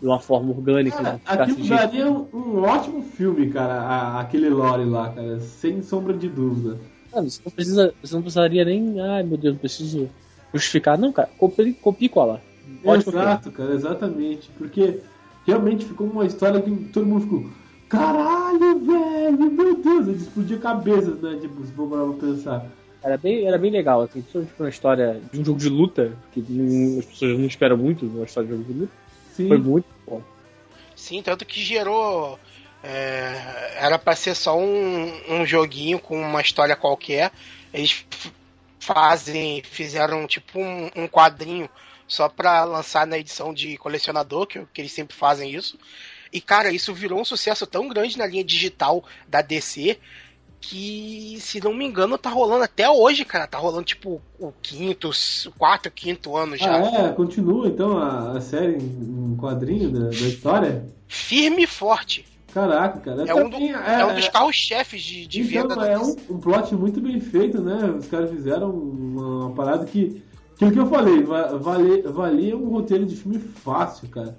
de 0.00 0.06
uma 0.06 0.20
forma 0.20 0.50
orgânica. 0.50 0.96
Cara, 0.96 1.12
não 1.12 1.18
ficar 1.18 1.44
aquilo 1.44 1.68
daria 1.68 2.10
um, 2.10 2.28
um 2.32 2.62
ótimo 2.62 3.02
filme, 3.02 3.48
cara, 3.50 3.80
a- 3.80 4.20
aquele 4.20 4.48
lore 4.50 4.84
lá, 4.84 5.10
cara, 5.12 5.40
sem 5.40 5.82
sombra 5.82 6.12
de 6.14 6.28
dúvida. 6.28 6.78
Mano, 7.12 7.30
você 7.30 7.40
não, 7.44 7.52
precisa, 7.52 7.94
você 8.02 8.14
não 8.14 8.22
precisaria 8.22 8.64
nem. 8.64 9.00
Ai 9.00 9.22
meu 9.22 9.38
Deus, 9.38 9.56
preciso 9.56 10.08
justificar. 10.52 10.98
Não, 10.98 11.12
cara, 11.12 11.28
copia, 11.38 11.72
copia 11.80 12.06
e 12.06 12.10
cola. 12.10 12.42
Ótimo 12.84 13.12
filme. 13.12 13.26
Exato, 13.26 13.50
cara, 13.50 13.74
exatamente. 13.74 14.50
Porque 14.58 15.00
realmente 15.46 15.86
ficou 15.86 16.06
uma 16.06 16.26
história 16.26 16.60
que 16.60 16.70
todo 16.92 17.06
mundo 17.06 17.22
ficou. 17.22 17.67
Caralho, 17.88 18.78
velho, 18.80 19.50
meu 19.50 19.76
Deus, 19.76 20.08
ele 20.08 20.16
explodia 20.18 20.58
cabeças, 20.58 21.20
né? 21.20 21.38
Tipo, 21.40 21.64
se 21.64 21.72
for 21.72 21.88
pra 21.88 22.26
pensar. 22.28 22.66
Era 23.02 23.16
bem, 23.16 23.46
era 23.46 23.56
bem 23.56 23.70
legal, 23.70 24.02
assim, 24.02 24.20
principalmente 24.20 24.52
pra 24.54 24.64
uma 24.64 24.70
história 24.70 25.22
de 25.32 25.40
um 25.40 25.44
jogo 25.44 25.58
de 25.58 25.68
luta, 25.68 26.12
que 26.32 26.40
as 26.98 27.04
pessoas 27.06 27.38
não 27.38 27.46
esperam 27.46 27.76
muito 27.76 28.04
uma 28.06 28.24
história 28.24 28.48
de 28.48 28.56
jogo 28.56 28.72
de 28.72 28.78
luta. 28.80 28.92
Sim. 29.32 29.48
Foi 29.48 29.58
muito 29.58 29.86
bom. 30.06 30.22
Sim, 30.96 31.22
tanto 31.22 31.46
que 31.46 31.62
gerou. 31.62 32.38
é, 32.82 33.76
era 33.78 33.98
pra 33.98 34.16
ser 34.16 34.34
só 34.34 34.58
um, 34.58 35.12
um 35.28 35.46
joguinho 35.46 35.98
com 35.98 36.20
uma 36.20 36.40
história 36.40 36.74
qualquer. 36.74 37.30
Eles 37.72 38.04
fazem. 38.80 39.62
Fizeram 39.62 40.26
tipo 40.26 40.58
um, 40.58 40.90
um 40.96 41.06
quadrinho 41.06 41.68
só 42.06 42.28
pra 42.28 42.64
lançar 42.64 43.06
na 43.06 43.18
edição 43.18 43.54
de 43.54 43.76
colecionador, 43.76 44.46
que, 44.46 44.60
que 44.74 44.80
eles 44.80 44.92
sempre 44.92 45.14
fazem 45.14 45.54
isso. 45.54 45.78
E 46.32 46.40
cara, 46.40 46.70
isso 46.72 46.92
virou 46.94 47.20
um 47.20 47.24
sucesso 47.24 47.66
tão 47.66 47.88
grande 47.88 48.18
na 48.18 48.26
linha 48.26 48.44
digital 48.44 49.04
da 49.28 49.40
DC 49.42 49.98
que, 50.60 51.38
se 51.40 51.62
não 51.62 51.72
me 51.72 51.84
engano, 51.84 52.18
tá 52.18 52.30
rolando 52.30 52.64
até 52.64 52.88
hoje, 52.90 53.24
cara. 53.24 53.46
Tá 53.46 53.58
rolando 53.58 53.84
tipo 53.84 54.20
o 54.38 54.52
quinto, 54.60 55.10
o 55.10 55.52
quarto, 55.52 55.90
quinto 55.90 56.36
ano 56.36 56.56
já. 56.56 56.76
Ah, 56.76 57.06
é? 57.06 57.12
Continua 57.12 57.68
então 57.68 57.96
a, 57.96 58.32
a 58.36 58.40
série 58.40 58.76
em 58.76 59.36
quadrinho 59.40 59.90
da, 59.90 60.06
da 60.08 60.14
história? 60.26 60.84
Firme 61.06 61.62
e 61.62 61.66
forte. 61.66 62.26
Caraca, 62.52 62.98
cara. 63.00 63.24
É 63.28 63.34
um, 63.34 63.44
do- 63.48 63.52
também- 63.52 63.72
é 63.72 64.04
um 64.06 64.14
dos 64.14 64.28
carros-chefes 64.28 65.02
de, 65.02 65.26
de 65.26 65.42
venda 65.42 65.74
Então, 65.74 65.76
da 65.76 65.88
é 65.90 65.98
um, 65.98 66.16
um 66.30 66.38
plot 66.40 66.74
muito 66.74 67.00
bem 67.00 67.20
feito, 67.20 67.60
né? 67.60 67.94
Os 67.98 68.06
caras 68.08 68.30
fizeram 68.30 68.70
uma, 68.70 69.46
uma 69.46 69.54
parada 69.54 69.84
que. 69.84 70.22
Aquilo 70.56 70.72
que 70.72 70.78
eu 70.80 70.90
falei, 70.90 71.22
va- 71.22 71.56
vale, 71.56 72.02
valia 72.02 72.56
um 72.56 72.68
roteiro 72.70 73.06
de 73.06 73.14
filme 73.14 73.38
fácil, 73.38 74.08
cara. 74.08 74.36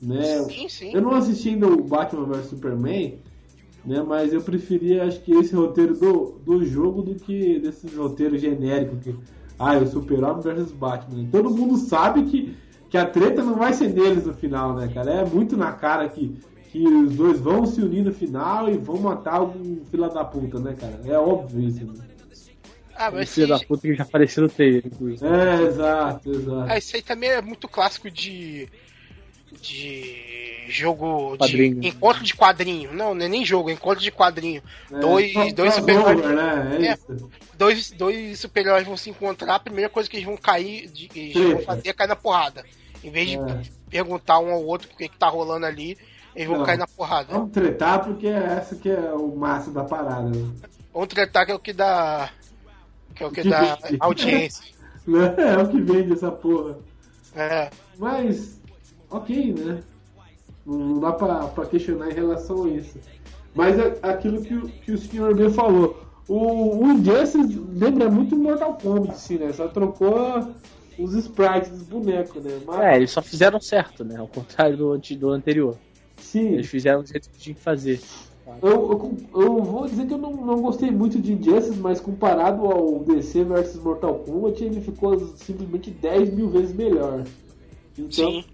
Né? 0.00 0.42
Sim, 0.44 0.68
sim. 0.68 0.92
Eu 0.94 1.00
não 1.00 1.12
assisti 1.14 1.50
ainda 1.50 1.66
o 1.66 1.82
Batman 1.82 2.26
vs 2.26 2.46
Superman, 2.46 3.18
né? 3.84 4.02
Mas 4.02 4.32
eu 4.32 4.42
preferia, 4.42 5.04
acho 5.04 5.20
que 5.20 5.32
esse 5.32 5.54
roteiro 5.54 5.94
do, 5.94 6.38
do 6.44 6.64
jogo 6.64 7.02
do 7.02 7.14
que 7.14 7.58
desses 7.58 7.94
roteiros 7.94 8.40
genéricos 8.40 8.98
que. 9.02 9.14
Ah, 9.58 9.74
é 9.74 9.78
o 9.78 9.86
Super-Homem 9.86 10.42
versus 10.42 10.70
Batman. 10.72 11.28
Todo 11.30 11.48
mundo 11.48 11.78
sabe 11.78 12.24
que, 12.24 12.54
que 12.90 12.98
a 12.98 13.06
treta 13.06 13.42
não 13.42 13.54
vai 13.54 13.72
ser 13.72 13.88
deles 13.88 14.26
no 14.26 14.34
final, 14.34 14.74
né, 14.74 14.90
cara? 14.92 15.10
É 15.10 15.24
muito 15.24 15.56
na 15.56 15.72
cara 15.72 16.06
que, 16.10 16.36
que 16.70 16.86
os 16.86 17.14
dois 17.14 17.40
vão 17.40 17.64
se 17.64 17.80
unir 17.80 18.04
no 18.04 18.12
final 18.12 18.68
e 18.68 18.76
vão 18.76 18.98
matar 18.98 19.36
algum 19.36 19.82
fila 19.90 20.10
da 20.10 20.22
puta, 20.22 20.60
né, 20.60 20.76
cara? 20.78 21.00
É 21.06 21.18
óbvio 21.18 21.66
isso. 21.66 21.86
Né? 21.86 21.94
Ah, 22.94 23.08
O 23.08 23.14
mas 23.14 23.32
filho 23.32 23.48
da 23.48 23.58
puta 23.58 23.82
que 23.82 23.94
já 23.94 24.02
apareceu 24.04 24.42
no 24.42 24.48
trailer, 24.48 24.82
inclusive. 24.86 25.26
É, 25.26 25.62
exato, 25.62 26.30
exato. 26.30 26.70
ah, 26.70 26.76
esse 26.78 26.96
aí 26.96 27.02
também 27.02 27.30
é 27.30 27.40
muito 27.40 27.66
clássico 27.68 28.10
de. 28.10 28.68
De 29.68 30.66
jogo 30.68 31.36
Quadrinho. 31.38 31.80
de 31.80 31.88
encontro 31.88 32.24
de 32.24 32.34
quadrinho. 32.34 32.92
Não, 32.92 33.14
não 33.14 33.24
é 33.24 33.28
nem 33.28 33.44
jogo, 33.44 33.70
é 33.70 33.72
encontro 33.72 34.02
de 34.02 34.10
quadrinho. 34.10 34.62
É, 34.92 34.98
dois- 34.98 35.52
dois 35.54 35.76
né? 35.78 36.78
É, 36.80 36.86
É. 36.88 36.92
isso. 36.94 37.30
Dois, 37.56 37.90
dois 37.92 38.38
super-heróis 38.40 38.86
vão 38.86 38.96
se 38.96 39.08
encontrar, 39.10 39.54
a 39.54 39.60
primeira 39.60 39.88
coisa 39.88 40.08
que 40.10 40.16
eles 40.16 40.26
vão 40.26 40.36
cair, 40.36 40.88
de, 40.88 41.08
eles 41.14 41.34
vão 41.52 41.62
fazer 41.62 41.88
é 41.88 41.92
cair 41.92 42.08
na 42.08 42.16
porrada. 42.16 42.64
Em 43.04 43.10
vez 43.10 43.28
de 43.30 43.36
É. 43.36 43.62
perguntar 43.88 44.38
um 44.40 44.50
ao 44.50 44.62
outro 44.64 44.88
o 44.92 44.96
que, 44.96 45.08
que 45.08 45.16
tá 45.16 45.28
rolando 45.28 45.64
ali, 45.66 45.96
eles 46.34 46.48
vão 46.48 46.58
Não. 46.58 46.64
cair 46.66 46.78
na 46.78 46.86
porrada. 46.86 47.32
Vamos 47.32 47.52
tretar 47.52 48.04
porque 48.04 48.26
essa 48.26 48.74
que 48.76 48.90
é 48.90 49.12
o 49.12 49.34
máximo 49.36 49.74
da 49.74 49.84
parada. 49.84 50.28
Né? 50.28 50.50
Vamos 50.92 51.08
tretar 51.08 51.46
que 51.46 51.52
é 51.52 51.54
o 51.54 51.58
que 51.58 51.72
dá. 51.72 52.30
Que 53.14 53.22
é 53.22 53.26
o 53.26 53.30
que 53.30 53.42
Que 53.42 53.48
dá 53.48 53.76
vende. 53.76 53.96
audiência. 54.00 54.64
É 55.38 55.56
o 55.62 55.68
que 55.68 55.80
vende 55.80 56.12
essa 56.12 56.30
porra. 56.32 56.76
É. 57.34 57.70
Mas, 57.96 58.60
ok, 59.10 59.52
né? 59.54 59.82
Não 60.64 60.98
dá 61.00 61.12
pra, 61.12 61.46
pra 61.48 61.66
questionar 61.66 62.10
em 62.10 62.14
relação 62.14 62.64
a 62.64 62.68
isso. 62.70 62.98
Mas 63.54 63.78
é 63.78 63.98
aquilo 64.02 64.42
que, 64.42 64.54
o- 64.54 64.68
que 64.84 64.92
o 64.92 64.98
senhor 64.98 65.34
B 65.34 65.48
falou. 65.50 65.96
O, 66.28 66.84
o 66.84 66.92
Injustice 66.92 67.38
lembra 67.72 68.10
muito 68.10 68.36
Mortal 68.36 68.74
Kombat, 68.74 69.12
assim, 69.12 69.38
né? 69.38 69.52
Só 69.52 69.68
trocou 69.68 70.48
os 70.98 71.14
sprites 71.14 71.70
dos 71.70 71.82
bonecos, 71.82 72.42
né? 72.42 72.50
Mas, 72.66 72.80
É, 72.80 72.96
eles 72.96 73.10
só 73.12 73.22
fizeram 73.22 73.60
certo, 73.60 74.04
né? 74.04 74.16
Ao 74.18 74.26
contrário 74.26 74.76
do, 74.76 74.98
do 74.98 75.30
anterior. 75.30 75.76
sim, 76.18 76.48
Eles 76.54 76.66
fizeram 76.66 77.02
do 77.02 77.08
jeito 77.08 77.30
que 77.30 77.38
tinha 77.38 77.54
que 77.54 77.62
fazer. 77.62 78.00
eu, 78.62 78.70
eu, 78.70 79.16
eu 79.34 79.62
vou 79.62 79.86
dizer 79.86 80.06
que 80.06 80.14
eu 80.14 80.18
não, 80.18 80.32
não 80.32 80.60
gostei 80.60 80.90
muito 80.90 81.20
de 81.20 81.32
Injustice, 81.32 81.78
mas 81.78 82.00
comparado 82.00 82.66
ao 82.66 82.98
DC 83.04 83.44
versus 83.44 83.80
Mortal 83.82 84.14
Kombat, 84.16 84.64
ele 84.64 84.80
ficou 84.80 85.18
simplesmente 85.36 85.90
10 85.92 86.32
mil 86.34 86.48
vezes 86.48 86.74
melhor. 86.74 87.24
Então, 87.96 88.10
Sim. 88.10 88.44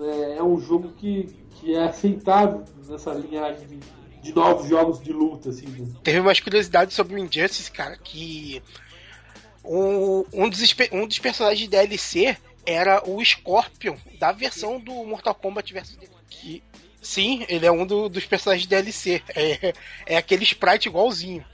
É, 0.00 0.36
é 0.38 0.42
um 0.42 0.60
jogo 0.60 0.92
que, 0.96 1.28
que 1.56 1.74
é 1.74 1.84
aceitável 1.84 2.64
nessa 2.88 3.12
linhagem 3.12 3.66
de, 3.66 3.78
de 4.22 4.34
novos 4.34 4.68
jogos 4.68 5.00
de 5.00 5.12
luta, 5.12 5.50
assim. 5.50 5.66
né? 5.66 5.86
Teve 6.02 6.20
umas 6.20 6.40
curiosidades 6.40 6.94
sobre 6.94 7.14
o 7.14 7.18
Injustice, 7.18 7.70
cara, 7.70 7.96
que 7.96 8.62
um, 9.64 10.24
um, 10.32 10.48
dos, 10.48 10.74
um 10.92 11.06
dos 11.06 11.18
personagens 11.18 11.60
de 11.60 11.68
DLC 11.68 12.36
era 12.64 13.02
o 13.08 13.22
Scorpion, 13.24 13.96
da 14.18 14.32
versão 14.32 14.78
do 14.80 14.92
Mortal 15.04 15.34
Kombat 15.34 15.72
vs. 15.72 15.96
Que, 16.28 16.62
sim, 17.00 17.44
ele 17.48 17.64
é 17.66 17.72
um 17.72 17.86
do- 17.86 18.08
dos 18.08 18.26
personagens 18.26 18.62
de 18.64 18.68
DLC. 18.68 19.22
É, 19.34 19.72
é 20.06 20.16
aquele 20.16 20.44
sprite 20.44 20.88
igualzinho. 20.88 21.44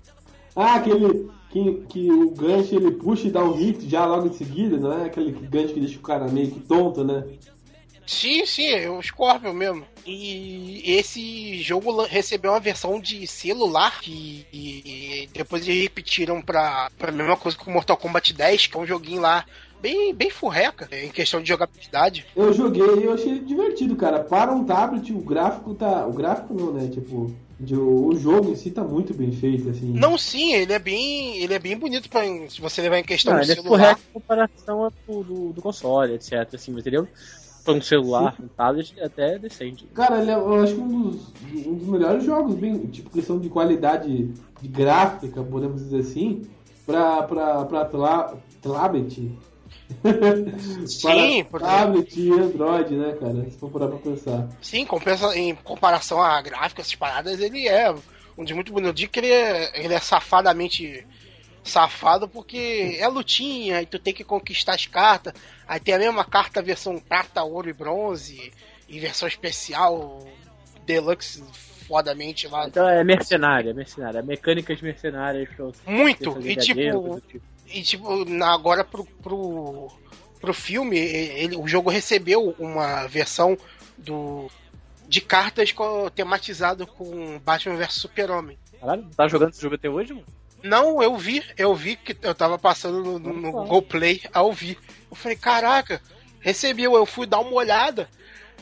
Ah, 0.57 0.77
aquele 0.77 1.31
que, 1.51 1.83
que 1.89 2.13
o 2.13 2.31
gancho 2.31 2.75
ele 2.75 2.93
puxa 2.93 3.27
e 3.27 3.31
dá 3.31 3.43
um 3.45 3.53
hit 3.53 3.89
já 3.89 4.05
logo 4.07 4.27
em 4.29 4.33
seguida, 4.33 4.77
não 4.77 4.93
é? 4.93 5.07
Aquele 5.07 5.33
que 5.33 5.47
gancho 5.47 5.75
que 5.75 5.81
deixa 5.81 5.99
o 5.99 6.03
cara 6.03 6.27
meio 6.29 6.51
que 6.51 6.61
tonto, 6.61 7.05
né? 7.05 7.25
Sim, 8.07 8.45
sim, 8.45 8.67
é 8.67 8.89
o 8.91 9.01
Scorpion 9.03 9.53
mesmo. 9.53 9.87
E 10.07 10.83
esse 10.85 11.63
jogo 11.63 12.03
recebeu 12.05 12.53
uma 12.53 12.61
versão 12.61 13.01
de 13.01 13.27
celular 13.27 14.01
que 14.01 14.47
e 14.53 15.29
depois 15.33 15.67
eles 15.67 15.83
repetiram 15.83 16.43
pra, 16.43 16.91
pra 16.99 17.11
mesma 17.11 17.37
coisa 17.37 17.57
que 17.57 17.67
o 17.67 17.73
Mortal 17.73 17.97
Kombat 17.97 18.33
10, 18.35 18.67
que 18.67 18.77
é 18.77 18.81
um 18.81 18.87
joguinho 18.87 19.23
lá 19.23 19.45
bem, 19.81 20.15
bem 20.15 20.31
furreca 20.31 20.89
em 20.93 21.11
questão 21.11 21.43
de 21.43 21.49
jogabilidade. 21.49 22.27
Eu 22.37 22.53
joguei 22.53 22.83
e 22.83 23.05
eu 23.05 23.13
achei 23.15 23.39
divertido, 23.41 23.97
cara. 23.97 24.23
Para 24.23 24.53
um 24.53 24.65
tablet, 24.65 25.13
o 25.13 25.19
gráfico 25.19 25.75
tá. 25.75 26.07
O 26.07 26.13
gráfico 26.13 26.55
não, 26.55 26.73
né? 26.73 26.89
Tipo, 26.89 27.35
de- 27.61 27.77
o 27.77 28.15
jogo 28.17 28.51
em 28.51 28.57
si 28.57 28.71
tá 28.71 28.83
muito 28.83 29.15
bem 29.15 29.33
feito, 29.33 29.71
assim. 29.71 29.93
Não, 29.93 30.19
sim, 30.19 30.55
ele 30.55 30.73
é 30.73 30.79
bem, 30.79 31.37
ele 31.39 31.55
é 31.55 31.59
bem 31.59 31.77
bonito 31.77 32.09
para 32.09 32.25
se 32.49 32.61
você 32.61 32.83
levar 32.83 32.99
em 32.99 33.05
questão 33.05 33.33
Não, 33.33 33.41
do 33.41 33.45
ele 33.45 33.53
é 33.53 33.55
celular. 33.55 33.79
correto 33.79 34.01
em 34.09 34.13
comparação 34.21 34.83
ao 34.85 34.93
do, 35.07 35.23
do, 35.25 35.53
do 35.53 35.63
console, 35.63 36.15
etc. 36.15 36.33
Assim, 36.55 36.73
entendeu? 36.73 37.07
Um 37.67 37.81
celular, 37.81 38.35
um 38.43 38.49
tablet, 38.49 38.95
até 39.01 39.39
decente. 39.39 39.87
Cara, 39.95 40.21
ele 40.21 40.31
é, 40.31 40.35
eu 40.35 40.63
acho 40.63 40.75
que 40.75 40.81
um 40.81 41.03
dos, 41.11 41.33
um 41.67 41.75
dos 41.75 41.89
melhores 41.89 42.25
jogos, 42.25 42.55
bem, 42.55 42.79
tipo, 42.87 43.11
questão 43.11 43.39
de 43.39 43.49
qualidade 43.49 44.33
de 44.61 44.69
gráfica, 44.69 45.43
podemos 45.43 45.83
dizer 45.83 46.01
assim, 46.01 46.43
pra, 46.85 47.23
pra, 47.23 47.65
pra 47.65 47.85
tla, 47.87 48.37
tablet. 48.61 49.33
Sim, 50.87 51.45
para 51.45 51.51
porque- 51.51 51.67
tablet 51.67 52.21
e 52.21 52.31
Android, 52.33 52.95
né, 52.97 53.13
cara? 53.19 53.45
Se 53.51 53.59
for 53.59 53.71
parar 53.71 53.89
pra 53.89 53.99
pensar. 53.99 54.49
Sim, 54.61 54.85
compensa, 54.85 55.37
em 55.37 55.55
comparação 55.55 56.21
a 56.23 56.41
gráficos, 56.43 56.87
essas 56.87 56.95
paradas, 56.95 57.41
ele 57.41 57.67
é 57.69 57.95
um 58.37 58.45
de 58.45 58.55
muito 58.55 58.73
bonito. 58.73 58.89
Eu 58.91 58.93
digo 58.95 59.13
que 59.13 59.21
ele 59.21 59.31
é, 59.31 59.85
ele 59.85 59.95
é 59.95 60.01
safadamente 60.01 61.07
safado 61.65 62.29
porque 62.29 62.97
é 63.01 63.09
lutinha, 63.09 63.81
e 63.83 63.87
tu 63.87 63.99
tem 63.99 64.13
que 64.15 64.23
conquistar 64.23 64.75
as 64.75 64.87
cartas. 64.87 65.33
Aí 65.67 65.81
tem 65.81 65.95
a 65.95 65.99
mesma 65.99 66.25
carta 66.25 66.63
versão 66.63 66.99
prata, 66.99 67.43
ouro 67.43 67.69
e 67.69 67.73
bronze, 67.73 68.53
e 68.89 69.01
versão 69.01 69.27
especial, 69.27 70.23
deluxe, 70.85 71.43
fodamente 71.89 72.47
lá. 72.47 72.69
Então 72.69 72.89
é 72.89 73.03
mercenária, 73.03 73.71
é 73.71 73.75
mercenária. 73.75 74.19
É 74.19 74.23
mecânicas 74.23 74.81
mercenárias 74.81 75.49
Muito! 75.87 76.39
E 76.47 76.57
tipo, 76.57 77.21
tipo. 77.21 77.45
E 77.67 77.83
tipo, 77.83 78.25
na- 78.27 78.53
agora 78.53 78.85
pro, 78.85 79.05
pro, 79.23 79.91
pro 80.41 80.55
filme, 80.55 80.99
ele, 80.99 81.57
o 81.57 81.67
jogo 81.67 81.91
recebeu 81.91 82.55
uma 82.59 83.07
versão 83.07 83.57
do 83.97 84.51
de 85.09 85.21
cartas 85.21 85.75
tematizado 86.15 86.87
com 86.87 87.39
Batman 87.41 87.77
vs 87.77 87.95
Super-Homem. 87.95 88.59
Caralho, 88.81 89.07
tá 89.17 89.29
jogando 89.29 89.51
esse 89.51 89.61
jogo 89.61 89.75
até 89.75 89.89
hoje, 89.89 90.13
mano? 90.15 90.27
Não, 90.65 91.03
eu 91.03 91.15
vi, 91.15 91.45
eu 91.59 91.75
vi 91.75 91.95
que 91.95 92.17
eu 92.23 92.35
tava 92.35 92.59
passando 92.59 93.05
no, 93.05 93.19
no, 93.19 93.35
no 93.35 93.53
Google 93.53 93.83
Play 93.83 94.23
ao 94.33 94.47
ouvir. 94.47 94.79
Eu 95.11 95.15
falei, 95.15 95.37
caraca, 95.37 96.01
recebeu, 96.41 96.95
eu 96.95 97.05
fui 97.05 97.27
dar 97.27 97.41
uma 97.41 97.53
olhada. 97.53 98.09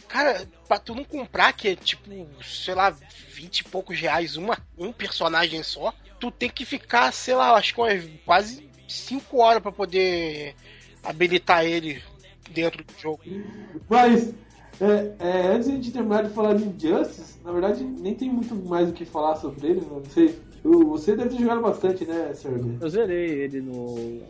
Cara, 0.09 0.45
pra 0.67 0.81
tu 0.81 0.97
não 0.97 1.05
comprar, 1.05 1.53
que 1.53 1.69
é 1.69 1.77
tipo, 1.77 2.11
sei 2.43 2.75
lá, 2.75 2.91
20 3.31 3.61
e 3.61 3.65
poucos 3.65 4.01
reais 4.01 4.37
uma, 4.37 4.59
um 4.77 4.93
personagem 4.93 5.63
só, 5.63 5.95
tu 6.19 6.33
tem 6.33 6.51
que 6.51 6.65
ficar, 6.65 7.13
sei 7.13 7.37
lá, 7.37 7.55
acho 7.55 7.73
que 7.73 8.19
quase 8.27 8.69
5 8.89 9.39
horas 9.39 9.63
pra 9.63 9.71
poder 9.71 10.57
habilitar 11.05 11.65
ele 11.65 12.03
dentro 12.51 12.83
do 12.83 12.93
jogo. 12.99 13.23
Mas, 13.89 14.35
é, 14.81 15.15
é, 15.21 15.47
antes 15.55 15.69
de 15.69 15.73
a 15.73 15.77
gente 15.77 15.93
terminar 15.93 16.25
de 16.25 16.35
falar 16.35 16.55
de 16.55 16.65
Injustice, 16.65 17.39
na 17.45 17.53
verdade, 17.53 17.85
nem 17.85 18.13
tem 18.13 18.29
muito 18.29 18.57
mais 18.57 18.89
o 18.89 18.93
que 18.93 19.05
falar 19.05 19.37
sobre 19.37 19.69
ele, 19.69 19.81
né? 19.83 19.87
não 19.89 20.05
sei. 20.07 20.37
Você 20.63 21.17
deve 21.17 21.31
ter 21.31 21.43
jogado 21.43 21.61
bastante, 21.61 22.05
né, 22.05 22.33
Sr. 22.35 22.79
Eu 22.81 22.89
zerei 22.89 23.31
ele 23.43 23.61
no. 23.61 24.23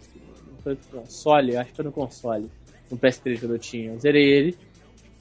no 0.64 0.76
console, 0.90 1.56
acho 1.56 1.70
que 1.70 1.76
foi 1.76 1.84
no 1.84 1.92
console. 1.92 2.50
No 2.90 2.98
PS3 2.98 3.38
que 3.38 3.44
eu 3.44 3.58
tinha. 3.58 3.92
Eu 3.92 4.00
zerei 4.00 4.24
ele. 4.24 4.56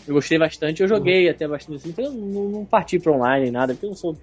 Eu 0.08 0.16
gostei 0.16 0.38
bastante, 0.38 0.82
eu 0.82 0.88
joguei 0.88 1.30
até 1.30 1.48
bastante 1.48 1.78
assim, 1.78 1.90
então 1.90 2.06
eu 2.06 2.12
não, 2.12 2.50
não 2.50 2.66
parti 2.66 2.98
pra 2.98 3.12
online 3.12 3.44
nem 3.44 3.52
nada, 3.52 3.74
porque 3.74 3.86
eu 3.86 3.92
não 3.92 3.96
sou 3.96 4.18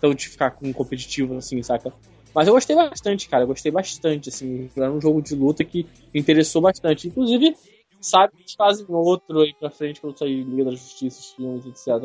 tão 0.00 0.14
de 0.14 0.28
ficar 0.28 0.52
com 0.52 0.72
competitivo 0.72 1.36
assim, 1.36 1.62
saca? 1.62 1.92
Mas 2.34 2.48
eu 2.48 2.54
gostei 2.54 2.74
bastante, 2.74 3.28
cara, 3.28 3.42
eu 3.42 3.48
gostei 3.48 3.70
bastante, 3.70 4.30
assim, 4.30 4.70
era 4.74 4.90
um 4.90 5.00
jogo 5.00 5.20
de 5.20 5.34
luta 5.34 5.64
que 5.64 5.86
me 6.14 6.20
interessou 6.20 6.62
bastante. 6.62 7.08
Inclusive, 7.08 7.54
sabe 8.00 8.32
que 8.38 8.56
fazem 8.56 8.86
outro 8.88 9.40
aí 9.40 9.54
pra 9.54 9.70
frente 9.70 10.00
quando 10.00 10.18
sair 10.18 10.42
Liga 10.42 10.64
da 10.64 10.70
Justiça, 10.70 11.34
filmes, 11.36 11.66
etc. 11.66 12.02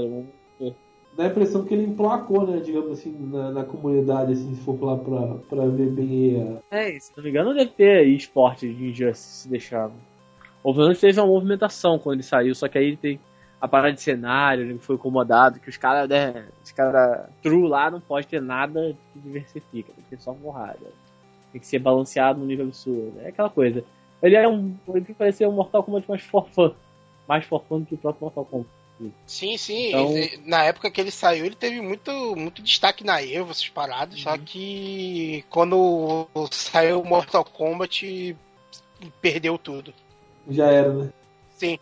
Dá 1.17 1.23
a 1.23 1.27
impressão 1.27 1.65
que 1.65 1.73
ele 1.73 1.87
emplacou, 1.87 2.45
né, 2.45 2.59
digamos 2.59 2.91
assim, 2.91 3.11
na, 3.11 3.51
na 3.51 3.63
comunidade, 3.63 4.33
assim, 4.33 4.53
se 4.53 4.61
for 4.61 4.79
lá 4.79 4.95
pra, 4.95 5.35
pra 5.49 5.65
ver 5.65 5.89
bem 5.89 6.61
a... 6.71 6.75
É, 6.77 6.99
se 6.99 7.11
não 7.17 7.23
me 7.23 7.31
engano, 7.31 7.55
deve 7.55 7.71
ter 7.71 8.05
esporte 8.07 8.71
de 8.71 8.89
Injustice 8.89 9.41
se 9.41 9.49
deixar. 9.49 9.89
Ou 10.63 10.73
pelo 10.73 10.85
menos 10.85 10.99
teve 10.99 11.19
uma 11.19 11.25
movimentação 11.25 11.97
quando 11.97 12.17
ele 12.17 12.23
saiu, 12.23 12.53
só 12.53 12.67
que 12.67 12.77
aí 12.77 12.95
tem 12.95 13.19
a 13.59 13.67
parada 13.67 13.93
de 13.93 14.01
cenário, 14.01 14.63
ele 14.63 14.77
foi 14.77 14.95
incomodado, 14.95 15.59
que 15.59 15.69
os 15.69 15.77
caras, 15.77 16.07
né, 16.07 16.49
os 16.63 16.71
caras 16.71 17.27
true 17.41 17.67
lá 17.67 17.89
não 17.89 17.99
pode 17.99 18.27
ter 18.27 18.39
nada 18.39 18.95
que 19.11 19.19
diversifica, 19.19 19.91
tem 19.93 20.03
que 20.03 20.09
ter 20.11 20.19
só 20.19 20.33
porrada. 20.35 20.85
Tem 21.51 21.59
que 21.59 21.65
ser 21.65 21.79
balanceado 21.79 22.39
no 22.39 22.45
nível 22.45 22.67
absurdo. 22.67 23.13
É 23.21 23.29
aquela 23.29 23.49
coisa. 23.49 23.83
Ele 24.21 24.35
é 24.35 24.47
um. 24.47 24.75
Ele 24.89 25.13
parecia 25.17 25.49
um 25.49 25.53
Mortal 25.53 25.81
Kombat 25.81 26.07
mais 26.07 26.21
for 26.21 26.47
fun. 26.49 26.71
Mais 27.27 27.45
for 27.45 27.63
fun 27.63 27.79
do 27.79 27.85
que 27.85 27.95
o 27.95 27.97
próprio 27.97 28.25
Mortal 28.25 28.45
Kombat. 28.45 28.76
Sim, 29.25 29.57
sim. 29.57 29.89
Então- 29.89 30.17
ele- 30.17 30.41
na 30.45 30.63
época 30.63 30.89
que 30.89 30.99
ele 30.99 31.11
saiu, 31.11 31.45
ele 31.45 31.55
teve 31.55 31.81
muito, 31.81 32.35
muito 32.35 32.61
destaque 32.61 33.03
na 33.03 33.21
Evo, 33.21 33.51
essas 33.51 33.69
paradas. 33.69 34.19
Só 34.19 34.37
que 34.37 35.45
quando 35.49 36.27
saiu 36.51 37.03
Mortal 37.03 37.45
Kombat, 37.45 38.35
perdeu 39.21 39.57
tudo. 39.57 39.93
Já 40.49 40.67
era, 40.71 40.93
né? 40.93 41.13
Sim. 41.57 41.77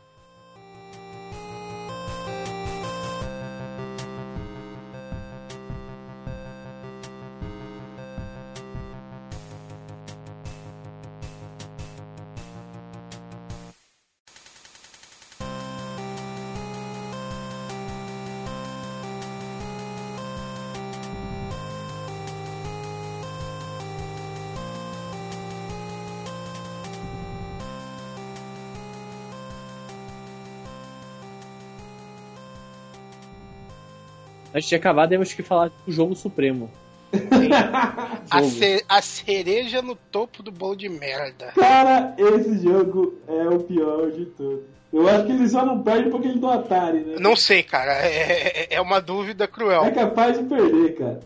Antes 34.56 34.70
de 34.70 34.76
acabar, 34.76 35.08
temos 35.10 35.34
que 35.34 35.44
falar 35.44 35.70
do 35.86 35.92
jogo 35.92 36.16
supremo. 36.16 36.72
A, 38.32 38.42
ce- 38.44 38.84
a 38.90 39.02
cereja 39.02 39.82
no 39.82 39.96
topo 39.96 40.42
do 40.42 40.52
bolo 40.52 40.76
de 40.76 40.90
merda. 40.90 41.52
Cara, 41.56 42.16
esse 42.18 42.58
jogo 42.64 43.16
é 43.28 43.48
o 43.48 43.60
pior 43.60 44.12
de 44.12 44.26
todos. 44.28 44.64
Eu 44.92 45.08
acho 45.08 45.26
que 45.26 45.32
ele 45.34 45.48
só 45.50 45.66
não 45.66 45.84
perde 45.84 46.10
porque 46.10 46.28
ele 46.30 46.40
do 46.40 46.50
Atari, 46.50 47.00
né? 47.02 47.16
Não 47.20 47.36
sei, 47.36 47.62
cara. 47.64 47.92
É, 47.94 48.74
é 48.76 48.82
uma 48.82 49.00
dúvida 49.02 49.48
cruel. 49.48 49.84
É 49.86 49.92
capaz 49.92 50.38
de 50.38 50.46
perder, 50.46 50.96
cara. 50.96 51.20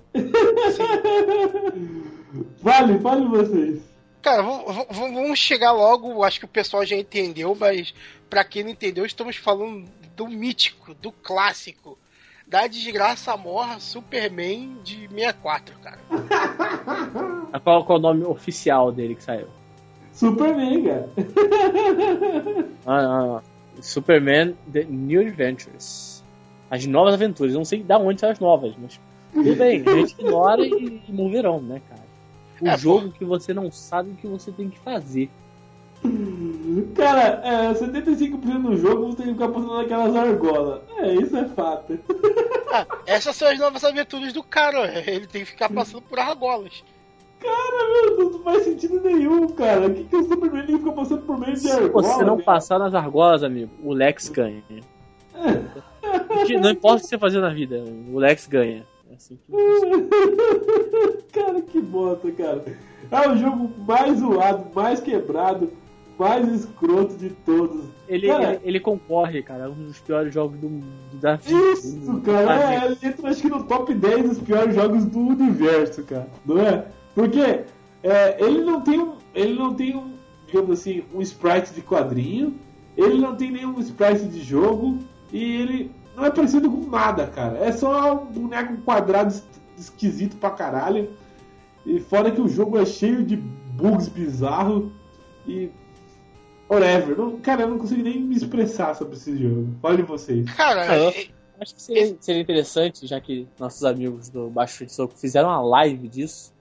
Fale, 2.61 2.99
fale 3.01 3.25
vocês. 3.27 3.79
Cara, 4.21 4.41
vamos 4.41 5.39
chegar 5.39 5.71
logo. 5.71 6.23
Acho 6.23 6.39
que 6.39 6.45
o 6.45 6.49
pessoal 6.49 6.85
já 6.85 6.95
entendeu, 6.97 7.55
mas 7.57 7.93
pra 8.29 8.43
quem 8.43 8.63
não 8.63 8.71
entendeu, 8.71 9.05
estamos 9.05 9.35
falando 9.37 9.85
do 10.15 10.27
mítico, 10.27 10.93
do 10.95 11.11
clássico, 11.11 11.97
da 12.49 12.65
desgraça 12.67 13.37
morra 13.37 13.79
Superman 13.79 14.77
de 14.83 15.07
64, 15.07 15.75
cara. 15.79 15.99
Qual, 17.63 17.85
qual 17.85 17.97
é 17.97 17.99
o 17.99 18.01
nome 18.01 18.23
oficial 18.23 18.91
dele 18.91 19.15
que 19.15 19.23
saiu? 19.23 19.47
Superman, 20.13 20.83
cara. 20.83 21.09
Ah, 22.85 22.97
ah, 22.97 23.37
ah. 23.37 23.41
Superman 23.81 24.55
The 24.71 24.83
New 24.85 25.21
Adventures. 25.21 26.23
As 26.71 26.85
novas 26.85 27.13
aventuras. 27.13 27.53
Eu 27.53 27.59
não 27.59 27.65
sei 27.65 27.83
de 27.83 27.93
onde 27.93 28.19
são 28.19 28.29
as 28.29 28.39
novas, 28.39 28.73
mas 28.77 28.99
tudo 29.33 29.55
bem, 29.55 29.83
a 29.85 29.93
gente 29.95 30.13
ignora 30.19 30.65
e, 30.65 31.01
e 31.07 31.11
moverão, 31.11 31.61
né, 31.61 31.81
cara? 31.87 32.01
O 32.61 32.67
É, 32.67 32.77
jogo 32.77 33.11
que 33.11 33.23
você 33.23 33.53
não 33.53 33.71
sabe 33.71 34.11
o 34.11 34.15
que 34.15 34.27
você 34.27 34.51
tem 34.51 34.69
que 34.69 34.79
fazer. 34.79 35.29
Cara, 36.95 37.41
é, 37.43 37.73
75% 37.73 38.61
do 38.61 38.77
jogo 38.77 39.07
você 39.07 39.17
tem 39.17 39.25
que 39.27 39.33
ficar 39.33 39.47
passando 39.49 39.77
naquelas 39.77 40.15
argolas. 40.15 40.81
É, 40.97 41.13
isso 41.15 41.37
é 41.37 41.45
fato. 41.49 41.99
Ah, 42.71 42.85
essas 43.05 43.35
são 43.35 43.47
as 43.47 43.59
novas 43.59 43.83
aventuras 43.83 44.33
do 44.33 44.43
cara. 44.43 44.87
Ele 45.09 45.27
tem 45.27 45.43
que 45.43 45.51
ficar 45.51 45.69
passando 45.69 46.01
por 46.01 46.19
argolas. 46.19 46.83
Cara, 47.39 48.17
meu 48.17 48.31
não 48.31 48.39
faz 48.43 48.63
sentido 48.63 48.99
nenhum, 49.01 49.47
cara. 49.49 49.87
O 49.87 49.93
que, 49.93 50.03
que 50.03 50.15
o 50.15 50.23
Superman 50.27 50.63
ele 50.63 50.77
fica 50.77 50.91
passando 50.91 51.21
por 51.21 51.39
meio 51.39 51.53
de 51.53 51.61
Se 51.61 51.71
argola? 51.71 52.03
você 52.07 52.23
não 52.23 52.35
cara? 52.35 52.43
passar 52.43 52.79
nas 52.79 52.93
argolas, 52.93 53.43
amigo, 53.43 53.71
o 53.83 53.93
Lex 53.93 54.29
ganha. 54.29 54.61
Que 56.45 56.57
Não 56.59 56.71
importa 56.71 56.97
o 56.97 57.01
que 57.01 57.07
você 57.07 57.17
fazer 57.17 57.39
na 57.39 57.53
vida, 57.53 57.83
o 58.11 58.19
Lex 58.19 58.45
ganha. 58.47 58.85
É 59.09 59.15
assim 59.15 59.37
que 59.37 59.51
cara, 61.31 61.61
que 61.61 61.81
bosta, 61.81 62.31
cara. 62.31 62.65
É 63.09 63.29
o 63.29 63.37
jogo 63.37 63.71
mais 63.87 64.19
zoado, 64.19 64.65
mais 64.75 64.99
quebrado, 64.99 65.71
mais 66.19 66.47
escroto 66.51 67.15
de 67.15 67.29
todos. 67.29 67.85
ele, 68.07 68.27
Cara, 68.27 68.53
ele, 68.55 68.59
ele 68.63 68.79
concorre, 68.79 69.41
cara, 69.41 69.65
é 69.65 69.67
um 69.69 69.85
dos 69.85 69.99
piores 69.99 70.33
jogos 70.33 70.59
do, 70.59 70.67
do 70.67 71.17
da 71.21 71.35
vida. 71.37 71.57
Isso, 71.73 72.21
cara, 72.21 72.73
é, 72.73 72.85
ele 72.87 72.97
entra 73.01 73.29
acho 73.29 73.41
que 73.41 73.49
no 73.49 73.63
top 73.63 73.93
10 73.93 74.29
dos 74.29 74.39
piores 74.39 74.75
jogos 74.75 75.05
do 75.05 75.19
universo, 75.19 76.03
cara, 76.03 76.27
não 76.45 76.59
é? 76.59 76.85
Porque 77.15 77.61
é, 78.03 78.43
ele 78.43 78.61
não 78.63 78.81
tem 78.81 78.99
um, 78.99 79.13
ele 79.33 79.53
não 79.57 79.73
tem 79.73 79.95
um, 79.95 80.11
digamos 80.45 80.71
assim, 80.79 81.03
um 81.13 81.21
sprite 81.21 81.73
de 81.73 81.81
quadrinho, 81.81 82.55
ele 82.97 83.17
não 83.19 83.35
tem 83.35 83.51
nenhum 83.51 83.79
sprite 83.79 84.25
de 84.25 84.41
jogo 84.41 84.97
e 85.31 85.41
ele 85.61 85.91
não 86.17 86.25
é 86.25 86.29
parecido 86.31 86.69
com 86.69 86.89
nada, 86.89 87.27
cara. 87.27 87.57
É 87.59 87.71
só 87.71 88.13
um 88.23 88.25
boneco 88.25 88.75
quadrado 88.83 89.29
es- 89.31 89.47
esquisito 89.77 90.35
pra 90.35 90.49
caralho. 90.49 91.09
E 91.85 91.99
fora 92.01 92.29
que 92.29 92.41
o 92.41 92.47
jogo 92.49 92.77
é 92.77 92.85
cheio 92.85 93.23
de 93.23 93.37
bugs 93.37 94.09
bizarros 94.09 94.91
e 95.47 95.69
whatever. 96.69 97.17
Não, 97.17 97.39
cara, 97.39 97.63
eu 97.63 97.69
não 97.69 97.77
consigo 97.79 98.03
nem 98.03 98.19
me 98.19 98.35
expressar 98.35 98.95
sobre 98.95 99.15
esse 99.15 99.35
jogo. 99.37 99.75
Fale 99.81 100.03
vocês. 100.03 100.49
Cara, 100.53 100.91
Ah, 100.91 100.95
eu- 100.97 101.09
é- 101.09 101.39
Acho 101.61 101.75
que 101.75 101.81
seria, 101.81 102.15
seria 102.21 102.41
interessante, 102.41 103.05
já 103.05 103.19
que 103.19 103.45
nossos 103.59 103.83
amigos 103.83 104.29
do 104.29 104.49
Baixo 104.49 104.75
Free 104.77 104.87
Soco 104.87 105.13
fizeram 105.17 105.49
uma 105.49 105.59
live 105.61 106.07
disso. 106.07 106.53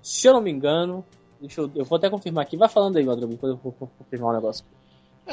Se 0.00 0.26
eu 0.26 0.32
não 0.32 0.40
me 0.40 0.50
engano, 0.50 1.04
deixa 1.38 1.60
eu, 1.60 1.70
eu 1.74 1.84
vou 1.84 1.98
até 1.98 2.08
confirmar 2.08 2.44
aqui. 2.44 2.56
Vai 2.56 2.66
falando 2.66 2.96
aí, 2.96 3.04
Madruga, 3.04 3.34
depois 3.34 3.52
eu 3.52 3.60
vou, 3.62 3.76
vou 3.78 3.90
confirmar 3.98 4.30
o 4.30 4.32
negócio. 4.36 4.64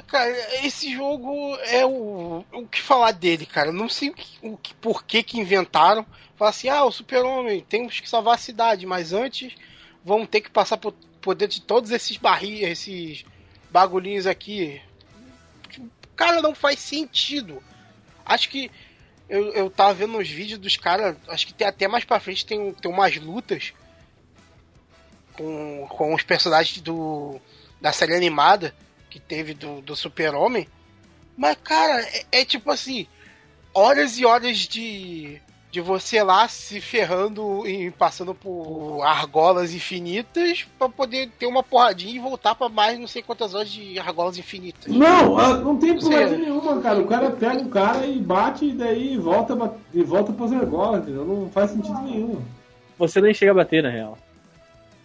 Cara, 0.08 0.30
esse 0.65 0.91
jogo 0.91 1.56
é 1.67 1.86
o, 1.86 2.43
o 2.52 2.67
que 2.67 2.82
falar 2.82 3.12
dele, 3.12 3.46
cara. 3.46 3.69
Eu 3.69 3.74
Não 3.74 3.88
sei 3.88 4.10
o 4.10 4.13
que, 4.13 4.26
o 4.46 4.58
que, 4.58 4.74
por 4.76 5.06
que 5.06 5.24
que 5.24 5.39
inventaram. 5.39 6.06
Falar 6.36 6.50
assim, 6.50 6.67
ah, 6.67 6.84
o 6.84 6.91
super-homem, 6.91 7.63
temos 7.69 8.00
que 8.02 8.10
salvar 8.10 8.36
a 8.36 8.38
cidade, 8.39 8.86
mas 8.86 9.13
antes 9.13 9.56
vamos 10.04 10.28
ter 10.28 10.41
que 10.41 10.52
passar 10.52 10.76
por, 10.78 10.93
por 11.22 11.34
dentro 11.34 11.56
de 11.56 11.62
todos 11.62 11.91
esses 11.91 12.17
barris, 12.17 12.62
esses 12.62 13.24
bagulhinhos 13.73 14.27
aqui. 14.27 14.79
Cara, 16.15 16.43
não 16.43 16.53
faz 16.53 16.77
sentido. 16.77 17.62
Acho 18.23 18.47
que 18.49 18.69
eu, 19.27 19.51
eu 19.53 19.69
tava 19.69 19.95
vendo 19.95 20.15
uns 20.15 20.29
vídeos 20.29 20.59
dos 20.59 20.77
caras, 20.77 21.17
acho 21.27 21.47
que 21.47 21.53
tem 21.53 21.65
até 21.65 21.88
mais 21.88 22.05
pra 22.05 22.19
frente 22.19 22.45
tem, 22.45 22.71
tem 22.73 22.91
umas 22.91 23.17
lutas 23.17 23.73
com, 25.33 25.88
com 25.89 26.13
os 26.13 26.21
personagens 26.21 26.79
do, 26.81 27.41
da 27.81 27.91
série 27.91 28.15
animada 28.15 28.75
que 29.09 29.19
teve 29.19 29.55
do, 29.55 29.81
do 29.81 29.95
Super-Homem. 29.95 30.69
Mas, 31.36 31.57
cara, 31.63 31.99
é, 32.01 32.25
é 32.31 32.45
tipo 32.45 32.69
assim: 32.69 33.07
horas 33.73 34.19
e 34.19 34.25
horas 34.25 34.59
de, 34.59 35.41
de 35.73 35.81
você 35.81 36.21
lá 36.21 36.47
se 36.47 36.79
ferrando 36.79 37.67
e 37.67 37.89
passando 37.89 38.36
por 38.36 39.01
argolas 39.03 39.73
infinitas 39.73 40.67
pra 40.77 40.88
poder 40.88 41.31
ter 41.39 41.47
uma 41.47 41.63
porradinha 41.63 42.15
e 42.15 42.19
voltar 42.19 42.53
pra 42.53 42.69
mais 42.69 42.99
não 42.99 43.07
sei 43.07 43.23
quantas 43.23 43.55
horas 43.55 43.71
de 43.71 43.97
argolas 43.97 44.38
infinitas. 44.38 44.93
Não, 44.93 45.36
ah, 45.36 45.57
não 45.57 45.75
tem 45.75 45.97
porra 45.97 46.27
nenhuma, 46.29 46.79
cara. 46.79 46.99
O 46.99 47.07
cara 47.07 47.31
pega 47.31 47.59
o 47.63 47.69
cara 47.69 48.05
e 48.05 48.19
bate 48.19 48.65
e 48.65 48.71
daí 48.73 49.17
volta, 49.17 49.57
e 49.91 50.03
volta 50.03 50.31
pras 50.31 50.53
argolas, 50.53 51.01
entendeu? 51.01 51.25
Não 51.25 51.49
faz 51.49 51.71
sentido 51.71 51.99
nenhum. 52.03 52.39
Você 52.99 53.19
nem 53.19 53.33
chega 53.33 53.51
a 53.51 53.55
bater, 53.55 53.81
na 53.81 53.89
real. 53.89 54.15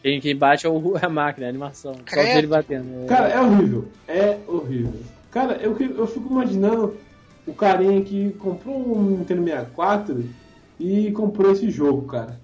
Quem, 0.02 0.20
quem 0.20 0.37
bate 0.37 0.66
é 0.66 0.68
o- 0.68 0.98
é 0.98 1.07
a 1.07 1.09
máquina, 1.09 1.46
é 1.46 1.48
a 1.48 1.50
animação. 1.50 1.94
Só 2.07 2.22
dele 2.22 2.46
batendo. 2.46 3.04
É- 3.04 3.07
Cara, 3.07 3.28
é 3.28 3.40
horrível. 3.40 3.88
É 4.07 4.38
horrível. 4.46 5.00
Cara, 5.31 5.54
eu, 5.62 5.74
que- 5.74 5.94
eu 5.96 6.07
fico 6.07 6.28
imaginando 6.31 6.94
o 7.46 7.54
carinha 7.54 8.02
que 8.02 8.33
comprou 8.33 8.76
um 8.76 9.02
Nintendo 9.16 9.42
64 9.44 10.28
e 10.79 11.11
comprou 11.12 11.53
esse 11.53 11.71
jogo, 11.71 12.07
cara. 12.07 12.38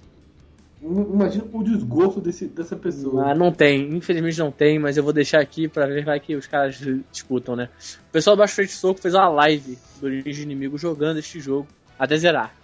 Im- 0.83 1.12
Imagina 1.14 1.44
o 1.53 1.62
desgosto 1.62 2.20
desse, 2.20 2.47
dessa 2.47 2.77
pessoa. 2.77 3.31
Ah, 3.31 3.35
não 3.35 3.51
tem, 3.53 3.94
infelizmente 3.94 4.38
não 4.38 4.51
tem, 4.51 4.79
mas 4.79 4.97
eu 4.97 5.03
vou 5.05 5.12
deixar 5.12 5.40
aqui 5.40 5.66
pra 5.68 5.87
ver 5.87 6.05
vai 6.05 6.20
que 6.20 6.35
os 6.35 6.47
caras 6.47 6.79
disputam, 7.11 7.57
né? 7.57 7.68
O 8.09 8.12
pessoal 8.12 8.37
do 8.37 8.40
Baixo 8.40 8.55
Frente 8.55 8.73
Soco 8.73 9.01
fez 9.01 9.14
uma 9.14 9.29
live 9.29 9.79
do 10.01 10.07
Origem 10.07 10.42
Inimigo 10.44 10.77
jogando 10.77 11.18
este 11.18 11.40
jogo 11.40 11.66
até 11.99 12.16
zerar. 12.16 12.55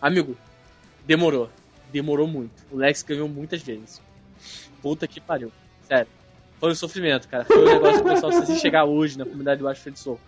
Amigo, 0.00 0.36
demorou. 1.06 1.50
Demorou 1.92 2.26
muito. 2.26 2.52
O 2.70 2.76
Lex 2.76 3.02
ganhou 3.02 3.28
muitas 3.28 3.62
vezes. 3.62 4.00
Puta 4.82 5.06
que 5.06 5.20
pariu. 5.20 5.50
Sério. 5.86 6.08
Foi 6.58 6.70
um 6.72 6.74
sofrimento, 6.74 7.28
cara. 7.28 7.44
Foi 7.44 7.62
um 7.62 7.66
negócio 7.66 8.02
que 8.02 8.08
o 8.08 8.12
pessoal, 8.14 8.32
se 8.32 8.56
chegar 8.58 8.84
hoje 8.86 9.18
na 9.18 9.24
comunidade 9.24 9.58
do 9.58 9.64
Baixo 9.64 9.82
Frente 9.82 10.00
Soco, 10.00 10.20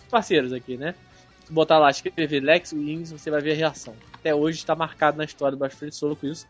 os 0.00 0.08
parceiros 0.10 0.52
aqui, 0.52 0.76
né? 0.76 0.94
Botar 1.52 1.78
lá, 1.78 1.90
escrever 1.90 2.40
Lex 2.40 2.72
Wings, 2.72 3.12
você 3.12 3.30
vai 3.30 3.40
ver 3.40 3.52
a 3.52 3.56
reação. 3.56 3.94
Até 4.14 4.34
hoje 4.34 4.58
está 4.58 4.74
marcado 4.74 5.18
na 5.18 5.24
história 5.24 5.56
do 5.56 5.60
Baixo 5.60 5.76
Frente 5.76 5.94
Soco 5.94 6.26
isso. 6.26 6.46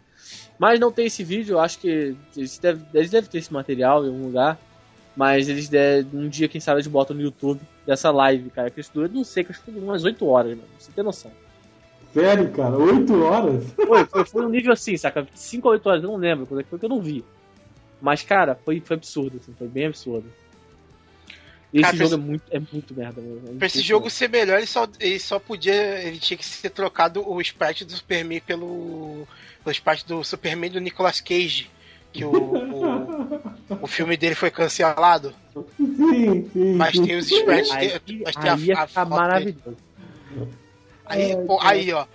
Mas 0.58 0.78
não 0.78 0.92
tem 0.92 1.06
esse 1.06 1.24
vídeo, 1.24 1.54
eu 1.54 1.60
acho 1.60 1.78
que 1.80 2.16
eles 2.36 2.58
devem, 2.58 2.86
eles 2.94 3.10
devem 3.10 3.28
ter 3.28 3.38
esse 3.38 3.52
material 3.52 4.04
em 4.04 4.08
algum 4.08 4.26
lugar. 4.26 4.58
Mas 5.16 5.48
eles 5.48 5.68
devem, 5.68 6.08
um 6.14 6.28
dia, 6.28 6.48
quem 6.48 6.60
sabe, 6.60 6.76
eles 6.76 6.86
botam 6.86 7.16
no 7.16 7.22
YouTube 7.22 7.60
dessa 7.84 8.10
live, 8.10 8.48
cara. 8.50 8.70
Que 8.70 8.80
isso 8.80 8.92
dura, 8.94 9.08
não 9.08 9.24
sei, 9.24 9.44
acho 9.48 9.62
que 9.62 9.72
foi 9.72 9.82
umas 9.82 10.04
8 10.04 10.24
horas, 10.26 10.50
mano. 10.52 10.68
Você 10.78 10.92
tem 10.92 11.04
noção. 11.04 11.32
Sério, 12.14 12.50
cara, 12.50 12.76
8 12.76 13.22
horas? 13.22 13.64
Foi, 13.72 14.04
foi, 14.04 14.24
foi 14.24 14.46
um 14.46 14.48
nível 14.48 14.72
assim, 14.72 14.96
saca? 14.96 15.26
5 15.34 15.66
ou 15.66 15.72
8 15.72 15.86
horas, 15.88 16.04
eu 16.04 16.10
não 16.10 16.16
lembro 16.16 16.46
quando 16.46 16.60
é 16.60 16.62
que 16.62 16.70
foi 16.70 16.78
que 16.78 16.84
eu 16.84 16.90
não 16.90 17.00
vi. 17.00 17.24
Mas, 18.00 18.22
cara, 18.22 18.54
foi, 18.54 18.80
foi 18.80 18.96
absurdo, 18.96 19.38
assim, 19.40 19.54
foi 19.56 19.68
bem 19.68 19.86
absurdo. 19.86 20.26
Esse 21.72 21.82
Cara, 21.82 21.96
jogo 21.96 22.14
é 22.14 22.16
muito, 22.18 22.42
é 22.50 22.60
muito 22.72 22.94
merda, 22.94 23.20
mesmo. 23.22 23.54
É 23.54 23.58
Pra 23.58 23.66
esse 23.66 23.80
jogo 23.80 24.10
ser 24.10 24.28
melhor, 24.28 24.58
ele 24.58 24.66
só, 24.66 24.86
ele 25.00 25.18
só 25.18 25.38
podia. 25.38 25.74
Ele 26.02 26.18
tinha 26.18 26.36
que 26.36 26.44
ser 26.44 26.68
trocado 26.70 27.26
o 27.26 27.40
sprite 27.40 27.84
do 27.84 27.92
Superman 27.92 28.40
pelo. 28.40 29.26
pelo 29.64 29.72
sprite 29.72 30.06
do 30.06 30.22
Superman 30.22 30.70
do 30.70 30.80
Nicolas 30.80 31.20
Cage. 31.20 31.70
Que 32.12 32.26
o, 32.26 32.30
o, 32.30 33.40
o 33.80 33.86
filme 33.86 34.18
dele 34.18 34.34
foi 34.34 34.50
cancelado. 34.50 35.34
Sim, 35.78 36.50
sim. 36.52 36.74
Mas 36.76 36.92
tem 36.98 37.16
os 37.16 37.30
sprites. 37.30 37.70
Aí, 37.70 37.92
mas 38.22 38.36
tem 38.36 38.50
a- 38.50 38.54
aí 38.54 38.72
a 38.72 38.86
foto 38.86 39.08
dele. 39.08 39.16
maravilhoso. 39.20 39.76
Aí, 41.06 41.36
pô, 41.46 41.58
aí, 41.60 41.92
ó. 41.92 42.06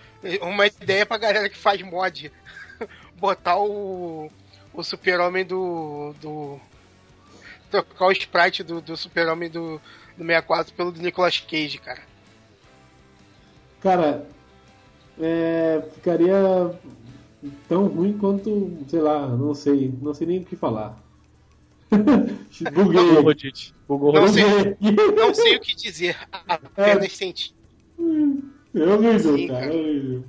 Uma 0.41 0.67
ideia 0.67 1.05
pra 1.05 1.17
galera 1.17 1.49
que 1.49 1.57
faz 1.57 1.81
mod. 1.81 2.31
Botar 3.17 3.57
o. 3.57 4.29
O 4.73 4.83
super-homem 4.83 5.43
do. 5.43 6.13
do. 6.21 6.59
Trocar 7.69 8.07
o 8.07 8.11
sprite 8.11 8.63
do, 8.63 8.81
do 8.81 8.95
super-homem 8.95 9.49
do, 9.49 9.81
do 10.17 10.23
64 10.23 10.73
pelo 10.73 10.91
do 10.91 11.01
Nicolas 11.01 11.39
Cage, 11.39 11.77
cara. 11.79 12.01
Cara, 13.81 14.27
é, 15.19 15.83
ficaria 15.93 16.71
tão 17.67 17.87
ruim 17.87 18.17
quanto, 18.17 18.77
sei 18.87 18.99
lá, 18.99 19.27
não 19.27 19.53
sei, 19.53 19.93
não 20.01 20.13
sei 20.13 20.27
nem 20.27 20.39
o 20.39 20.45
que 20.45 20.55
falar. 20.55 20.97
Buguei. 22.73 23.53
Bugou, 23.87 24.11
Não 24.13 24.27
sei. 24.27 24.43
Não 25.15 25.33
sei 25.33 25.55
o 25.55 25.59
que 25.61 25.73
dizer, 25.73 26.17
apenas 26.31 27.13
senti. 27.13 27.55
É 28.75 28.79
horrível, 28.79 29.37
Sim, 29.37 29.47
cara, 29.47 29.59
cara. 29.61 29.73
é 29.73 29.77
horrível. 29.77 30.23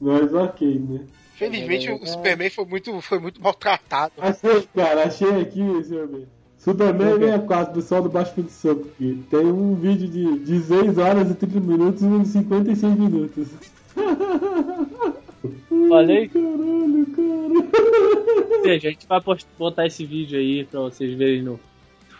Mas 0.00 0.34
ok, 0.34 0.78
né? 0.78 1.06
Felizmente 1.34 1.90
o 1.90 2.06
Superman 2.06 2.50
foi 2.50 2.64
muito, 2.66 3.00
foi 3.00 3.18
muito 3.18 3.40
maltratado. 3.40 4.12
Achei, 4.18 4.68
cara, 4.74 5.04
achei 5.04 5.40
aqui, 5.40 5.84
senhor 5.84 6.26
Superman 6.58 7.18
64, 7.18 7.74
pessoal 7.74 8.02
do 8.02 8.08
Baixo 8.08 8.42
de 8.42 8.50
Soco 8.50 8.88
aqui. 8.94 9.22
Tem 9.30 9.46
um 9.46 9.74
vídeo 9.74 10.08
de 10.08 10.38
16 10.40 10.98
horas 10.98 11.30
e 11.30 11.34
30 11.34 11.60
minutos 11.60 12.02
e 12.02 12.06
um 12.06 12.22
de 12.22 12.28
56 12.28 12.98
minutos. 12.98 13.48
Falei? 15.88 16.28
Caralho, 16.28 17.06
cara. 17.14 18.48
Ou 18.56 18.62
seja, 18.64 18.88
a 18.88 18.90
gente 18.90 19.06
vai 19.06 19.20
botar 19.58 19.86
esse 19.86 20.04
vídeo 20.04 20.38
aí 20.38 20.64
pra 20.64 20.80
vocês 20.80 21.16
verem 21.16 21.42
no, 21.42 21.60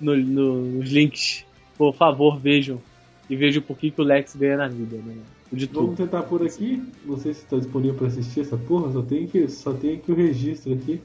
no- 0.00 0.16
no- 0.16 0.62
nos 0.78 0.90
links. 0.90 1.44
Por 1.76 1.94
favor, 1.94 2.38
vejam. 2.38 2.80
E 3.28 3.36
vejam 3.36 3.60
por 3.62 3.76
que, 3.76 3.90
que 3.90 4.00
o 4.00 4.04
Lex 4.04 4.34
ganha 4.36 4.56
na 4.56 4.68
vida, 4.68 4.96
né? 4.96 5.14
De 5.52 5.66
Vamos 5.66 5.90
tudo. 5.90 5.96
tentar 5.96 6.22
por 6.22 6.42
aqui. 6.44 6.82
Não 7.04 7.16
sei 7.18 7.34
se 7.34 7.42
está 7.42 7.56
disponível 7.58 7.94
para 7.96 8.06
assistir 8.06 8.40
essa 8.40 8.56
porra. 8.56 8.90
Só 8.92 9.02
tem, 9.02 9.26
que, 9.26 9.46
só 9.48 9.72
tem 9.72 9.94
aqui 9.96 10.10
o 10.10 10.14
registro 10.14 10.72
aqui. 10.72 11.00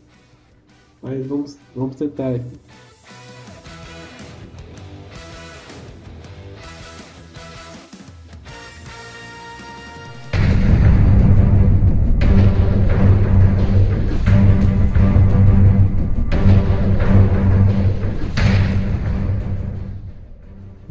Mas 1.02 1.26
vamos, 1.26 1.58
vamos 1.76 1.96
tentar 1.96 2.36
aqui. 2.36 2.60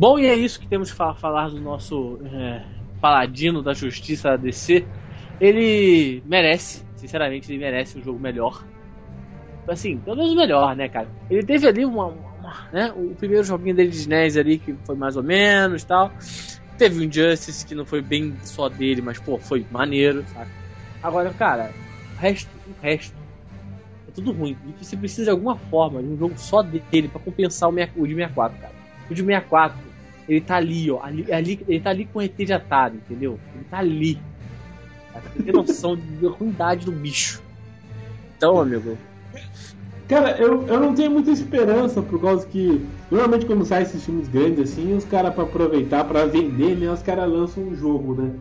Bom, 0.00 0.18
e 0.18 0.24
é 0.26 0.34
isso 0.34 0.58
que 0.58 0.66
temos 0.66 0.90
para 0.94 1.12
falar 1.14 1.50
do 1.50 1.60
nosso 1.60 2.18
é, 2.24 2.64
paladino 3.02 3.62
da 3.62 3.74
justiça 3.74 4.34
DC. 4.34 4.82
Ele 5.38 6.22
merece, 6.24 6.82
sinceramente, 6.96 7.52
ele 7.52 7.58
merece 7.58 7.98
um 7.98 8.02
jogo 8.02 8.18
melhor. 8.18 8.64
Assim, 9.70 9.98
pelo 9.98 10.16
menos 10.16 10.34
melhor, 10.34 10.74
né, 10.74 10.88
cara? 10.88 11.08
Ele 11.28 11.44
teve 11.46 11.66
ali 11.66 11.84
uma, 11.84 12.06
uma- 12.06 12.68
né, 12.72 12.92
o 12.96 13.14
primeiro 13.14 13.44
joguinho 13.44 13.74
dele 13.74 13.90
de 13.90 13.96
SNES 13.98 14.36
ali, 14.36 14.58
que 14.58 14.74
foi 14.84 14.96
mais 14.96 15.16
ou 15.16 15.22
menos 15.22 15.84
tal. 15.84 16.12
Teve 16.76 16.98
o 16.98 17.04
Injustice, 17.04 17.64
que 17.64 17.74
não 17.74 17.86
foi 17.86 18.02
bem 18.02 18.36
só 18.42 18.68
dele, 18.68 19.00
mas, 19.00 19.18
pô, 19.20 19.38
foi 19.38 19.66
maneiro, 19.70 20.26
sabe? 20.26 20.50
Agora, 21.00 21.32
cara, 21.32 21.72
o 22.16 22.20
resto, 22.20 22.50
o 22.66 22.72
resto 22.80 23.14
é 24.08 24.12
tudo 24.12 24.32
ruim. 24.32 24.58
E 24.64 24.84
você 24.84 24.96
precisa 24.96 25.24
de 25.24 25.30
alguma 25.30 25.56
forma 25.56 26.02
de 26.02 26.08
um 26.08 26.18
jogo 26.18 26.36
só 26.36 26.62
dele 26.62 27.08
pra 27.08 27.20
compensar 27.20 27.68
o, 27.68 27.72
o 27.72 28.06
de 28.06 28.14
64, 28.14 28.58
cara. 28.58 28.74
O 29.08 29.14
de 29.14 29.22
64, 29.22 29.78
ele 30.28 30.40
tá 30.40 30.56
ali, 30.56 30.90
ó. 30.90 31.02
Ali, 31.02 31.32
ali, 31.32 31.64
ele 31.68 31.80
tá 31.80 31.90
ali 31.90 32.06
com 32.06 32.18
o 32.18 32.22
ET 32.22 32.44
de 32.44 32.52
Atari, 32.52 32.96
entendeu? 32.96 33.38
Ele 33.54 33.64
tá 33.64 33.78
ali. 33.78 34.18
Você 35.14 35.42
ter 35.44 35.52
noção 35.52 35.96
da 35.96 36.28
ruindade 36.30 36.84
do 36.84 36.92
bicho. 36.92 37.42
Então, 38.36 38.60
amigo, 38.60 38.98
Cara, 40.10 40.36
eu, 40.42 40.66
eu 40.66 40.80
não 40.80 40.92
tenho 40.92 41.08
muita 41.08 41.30
esperança 41.30 42.02
por 42.02 42.20
causa 42.20 42.44
que 42.44 42.84
normalmente 43.08 43.46
quando 43.46 43.64
sai 43.64 43.82
esses 43.82 44.04
filmes 44.04 44.26
grandes 44.26 44.72
assim, 44.72 44.92
os 44.92 45.04
caras 45.04 45.32
pra 45.32 45.44
aproveitar 45.44 46.02
pra 46.02 46.26
vender, 46.26 46.76
né, 46.76 46.90
os 46.90 47.00
caras 47.00 47.30
lançam 47.30 47.62
um 47.62 47.76
jogo, 47.76 48.20
né? 48.20 48.32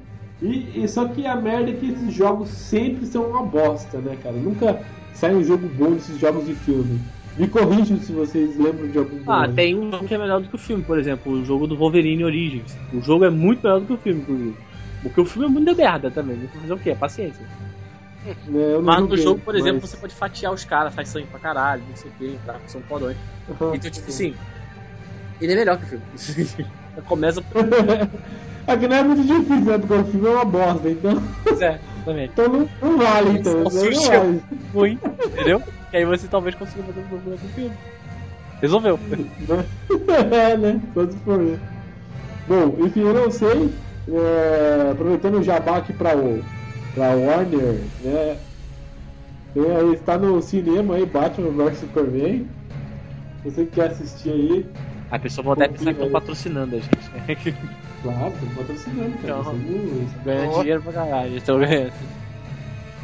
E, 0.42 0.84
e 0.84 0.88
só 0.88 1.08
que 1.10 1.28
a 1.28 1.36
merda 1.36 1.70
é 1.70 1.74
que 1.76 1.86
esses 1.86 2.12
jogos 2.12 2.50
sempre 2.50 3.06
são 3.06 3.30
uma 3.30 3.44
bosta, 3.44 4.02
né, 4.02 4.16
cara? 4.16 4.36
Nunca 4.36 4.84
sai 5.14 5.36
um 5.36 5.44
jogo 5.44 5.68
bom 5.70 5.92
desses 5.92 6.18
jogos 6.18 6.48
de 6.48 6.56
filme. 6.56 7.02
Me 7.38 7.48
corrijam 7.48 8.00
se 8.00 8.12
vocês 8.14 8.58
lembram 8.58 8.90
de 8.90 8.98
algum 8.98 9.20
bom. 9.20 9.32
Ah, 9.32 9.48
né? 9.48 9.54
tem 9.54 9.76
um 9.76 9.92
jogo 9.92 10.08
que 10.08 10.16
é 10.16 10.18
melhor 10.18 10.42
do 10.42 10.50
que 10.50 10.56
o 10.56 10.58
filme, 10.60 10.84
por 10.84 10.98
exemplo, 10.98 11.32
o 11.32 11.46
jogo 11.46 11.68
do 11.68 11.78
Wolverine 11.78 12.24
Origins. 12.24 12.76
O 12.92 13.00
jogo 13.00 13.26
é 13.26 13.30
muito 13.30 13.62
melhor 13.62 13.80
do 13.80 13.86
que 13.86 13.94
o 13.94 13.98
filme, 14.00 14.22
inclusive. 14.22 14.56
Porque 15.04 15.22
o 15.22 15.26
filme 15.26 15.48
é 15.48 15.52
muito 15.52 15.72
de 15.72 15.76
merda 15.76 16.10
também. 16.10 16.36
Mas 16.36 16.62
fazer 16.62 16.74
o 16.74 16.80
quê? 16.80 16.96
Paciência. 16.96 17.46
Né, 18.46 18.74
não 18.74 18.82
Mas 18.82 19.08
no 19.08 19.18
jogo, 19.18 19.42
por 19.42 19.56
exemplo, 19.56 19.80
mas- 19.82 19.92
você 19.92 19.98
pode 19.98 20.16
fatiar 20.16 20.54
os 20.54 20.64
caras, 20.66 20.94
faz 20.94 21.10
sangue 21.10 21.28
pra 21.28 21.40
caralho, 21.40 21.86
não 21.88 21.96
sei 21.96 22.12
o 22.12 22.14
que, 22.14 22.40
tá, 22.46 22.62
são 22.66 22.84
fodões. 22.84 23.18
Aham. 23.48 23.76
Então, 23.76 23.92
tipo 23.92 24.10
assim, 24.10 24.38
ele 25.40 25.54
é 25.54 25.56
melhor 25.56 25.78
que 25.80 25.86
o 25.86 25.88
filme. 25.88 26.06
Começa 27.06 27.42
por 27.42 27.58
É 28.68 28.78
que 28.78 28.88
não 28.88 28.98
é 28.98 29.04
muito 29.04 29.24
difícil, 29.24 29.66
né? 29.66 29.78
Porque 29.78 29.94
o 29.94 30.06
filme 30.06 30.28
é 30.28 30.32
uma 30.32 30.46
bosta, 30.46 30.90
então, 30.90 31.14
é, 31.62 31.80
também. 32.04 32.26
então 32.30 32.48
não, 32.50 32.70
não 32.82 32.98
vale, 32.98 33.40
então. 33.40 33.64
Não 33.64 33.72
se 33.72 33.88
o 33.88 34.02
vale. 34.12 34.44
Ruim, 34.74 35.00
entendeu? 35.28 35.64
E 35.92 35.98
aí 35.98 36.06
você 36.06 36.28
talvez 36.28 36.56
consiga 36.56 36.84
fazer 36.84 37.00
um 37.00 37.08
jogo 37.10 37.38
do 37.38 37.50
filme. 37.50 37.80
Resolveu. 38.62 39.00
é, 40.34 40.58
né? 40.58 40.82
For, 41.24 41.42
né? 41.42 41.60
Bom, 42.48 42.78
enfim, 42.86 43.02
eu 43.02 43.14
não 43.14 43.32
sei. 43.32 43.80
é, 44.10 44.92
aproveitando 44.92 45.40
o 45.40 45.44
jabá 45.44 45.78
aqui 45.78 45.94
pra, 45.94 46.16
o, 46.18 46.44
pra 46.94 47.10
Warner, 47.16 47.82
né? 48.04 48.38
Tem 49.54 49.76
aí, 49.76 49.94
está 49.94 50.18
no 50.18 50.42
cinema 50.42 50.96
aí, 50.96 51.06
Batman 51.06 51.52
vs 51.52 51.80
Superman. 51.80 52.48
Você 53.44 53.66
quer 53.66 53.92
assistir 53.92 54.30
aí, 54.30 54.66
A 55.12 55.18
pessoa 55.18 55.44
pode 55.46 55.64
até 55.64 55.72
pensar 55.72 55.86
que 55.86 55.92
estão 55.92 56.12
patrocinando 56.12 56.76
a 56.76 56.80
gente, 56.80 57.56
claro, 58.04 58.34
estamos 58.34 58.56
patrocinando, 58.56 59.18
cara. 59.22 59.34
Não. 59.36 59.44
Somos, 59.44 60.12
Ganhando 60.26 60.48
Boa. 60.50 60.60
dinheiro 60.60 60.82
pra 60.84 60.94
caralho. 60.94 61.38
Estão 61.38 61.60
ganhando. 61.60 61.94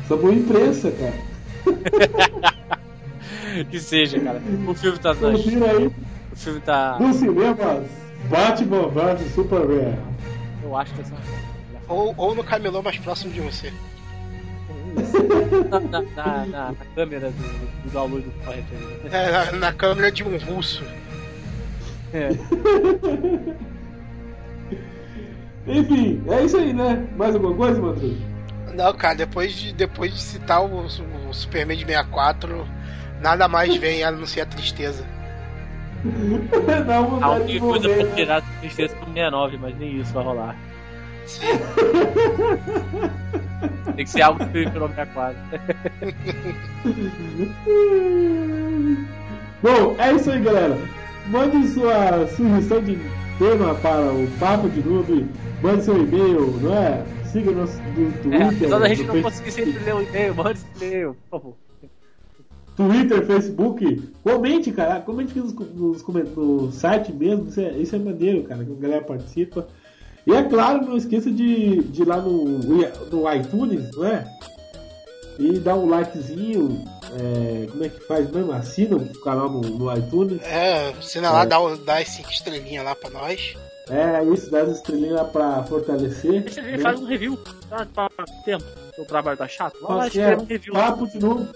somos 0.07 0.33
imprensa, 0.35 0.91
cara. 0.91 2.55
Que 3.71 3.79
seja, 3.79 4.19
cara. 4.19 4.41
O 4.67 4.73
filme 4.73 4.99
tá. 4.99 5.15
Confira 5.15 5.71
aí 5.71 5.87
O 5.87 6.35
filme 6.35 6.59
tá. 6.59 6.97
no 6.99 7.13
cinema 7.13 7.83
Batman 8.29 8.87
vs 8.89 9.33
Superman. 9.33 9.97
Eu 10.61 10.75
acho 10.75 10.93
que 10.93 11.01
essa. 11.01 11.13
Ou, 11.87 12.13
ou 12.17 12.33
no 12.35 12.43
camelô 12.43 12.81
mais 12.81 12.97
próximo 12.97 13.31
de 13.33 13.41
você. 13.41 13.71
Na, 15.69 15.79
na, 15.79 16.01
na, 16.01 16.45
na- 16.45 16.73
câmera 16.95 17.29
do, 17.29 17.83
do 17.83 17.89
download 17.91 18.23
do 18.25 18.31
Torrent 18.45 18.63
ali. 18.71 19.13
É, 19.13 19.31
na, 19.31 19.51
na 19.51 19.73
câmera 19.73 20.11
de 20.11 20.23
um 20.23 20.37
russo. 20.37 20.83
É. 22.13 22.29
Enfim, 25.67 26.23
é 26.29 26.43
isso 26.43 26.57
aí, 26.57 26.73
né? 26.73 27.05
Mais 27.17 27.33
alguma 27.35 27.55
coisa, 27.55 27.81
Madruga? 27.81 28.15
Não, 28.73 28.93
cara, 28.93 29.15
depois 29.15 29.53
de, 29.55 29.73
depois 29.73 30.13
de 30.13 30.21
citar 30.21 30.63
o, 30.63 30.85
o 30.85 31.33
Superman 31.33 31.77
de 31.77 31.85
64, 31.85 32.67
nada 33.21 33.47
mais 33.47 33.75
vem 33.75 34.03
a 34.03 34.11
não 34.11 34.25
ser 34.25 34.41
a 34.41 34.45
tristeza. 34.45 35.05
Dá 36.85 36.97
A 36.97 37.01
única 37.31 37.59
coisa 37.59 37.89
pra 37.89 38.03
né? 38.03 38.15
tirar 38.15 38.37
a 38.37 38.41
tristeza 38.59 38.95
pro 38.95 39.05
69, 39.07 39.57
mas 39.57 39.77
nem 39.77 39.99
isso 39.99 40.13
vai 40.13 40.23
rolar. 40.23 40.55
Tem 43.95 44.05
que 44.05 44.09
ser 44.09 44.21
algo 44.21 44.39
que 44.45 44.69
pelo 44.69 44.87
64. 44.89 45.35
Bom, 49.61 49.95
é 49.97 50.13
isso 50.13 50.31
aí, 50.31 50.41
galera. 50.41 50.77
Mande 51.27 51.67
sua 51.69 52.27
sugestão 52.27 52.81
de 52.83 52.97
tema 53.39 53.73
para 53.75 54.11
o 54.13 54.27
Papo 54.39 54.69
de 54.69 54.87
Noob. 54.87 55.25
Mande 55.61 55.83
seu 55.83 55.97
e-mail, 55.97 56.51
não 56.61 56.73
é? 56.73 57.03
Siga 57.25 57.51
nosso 57.51 57.77
do 57.77 58.21
Twitter. 58.21 58.41
É, 58.41 58.49
apesar 58.49 58.79
da 58.79 58.87
gente 58.89 59.03
não 59.03 59.13
Face- 59.15 59.23
conseguir 59.23 59.51
sempre 59.51 59.79
ler 59.83 59.95
o 59.95 60.01
e-mail, 60.01 60.35
manda 60.35 60.51
esse 60.51 60.65
e-mail, 60.75 61.15
por 61.29 61.39
favor. 61.39 61.55
Twitter, 62.75 63.25
Facebook. 63.25 64.11
Comente, 64.21 64.71
cara. 64.71 64.99
Comente 65.01 65.31
aqui 65.31 65.39
nos, 65.39 65.53
nos 65.53 66.03
no 66.35 66.71
site 66.71 67.11
mesmo. 67.13 67.47
Isso 67.47 67.61
é, 67.61 67.71
isso 67.71 67.95
é 67.95 67.99
maneiro, 67.99 68.43
cara. 68.43 68.63
Que 68.63 68.71
a 68.71 68.75
galera 68.75 69.01
participa. 69.01 69.67
E 70.27 70.33
é 70.33 70.43
claro, 70.43 70.85
não 70.85 70.97
esqueça 70.97 71.29
de, 71.29 71.83
de 71.83 72.01
ir 72.01 72.05
lá 72.05 72.17
no, 72.17 72.59
no 72.59 73.33
iTunes, 73.33 73.95
não 73.95 74.05
é? 74.05 74.25
E 75.37 75.59
dar 75.59 75.75
um 75.75 75.87
likezinho. 75.87 76.83
é, 77.19 77.67
como 77.67 77.83
é 77.83 77.89
que 77.89 77.99
faz 78.07 78.29
mesmo? 78.31 78.51
Assina 78.51 78.95
o 78.95 79.21
canal 79.21 79.49
no, 79.49 79.61
no 79.61 79.97
iTunes. 79.97 80.41
É, 80.41 80.89
assina 80.97 81.29
lá, 81.31 81.45
dá, 81.45 81.57
dá 81.85 81.97
as 81.97 82.07
5 82.09 82.29
estrelinhas 82.29 82.85
lá 82.85 82.95
pra 82.95 83.09
nós. 83.09 83.55
É, 83.89 84.23
isso, 84.33 84.49
dá 84.49 84.61
as 84.61 84.77
estrelinhas 84.77 85.15
lá 85.15 85.25
pra 85.25 85.63
fortalecer. 85.63 86.43
Deixa 86.43 86.61
ele 86.61 86.77
né? 86.77 86.83
faz 86.83 86.99
um 86.99 87.05
review. 87.05 87.37
Tá, 87.69 87.85
tá, 87.93 88.09
tá 88.09 88.25
tempo. 88.43 88.63
O 88.97 89.05
trabalho 89.05 89.37
tá 89.37 89.47
chato. 89.47 89.77
Vai 89.81 89.97
lá, 89.97 90.07
escreve 90.07 90.33
é, 90.33 90.37
um 90.37 90.45
review. 90.45 90.73
Papo 90.73 91.07
de 91.07 91.19
novo 91.19 91.47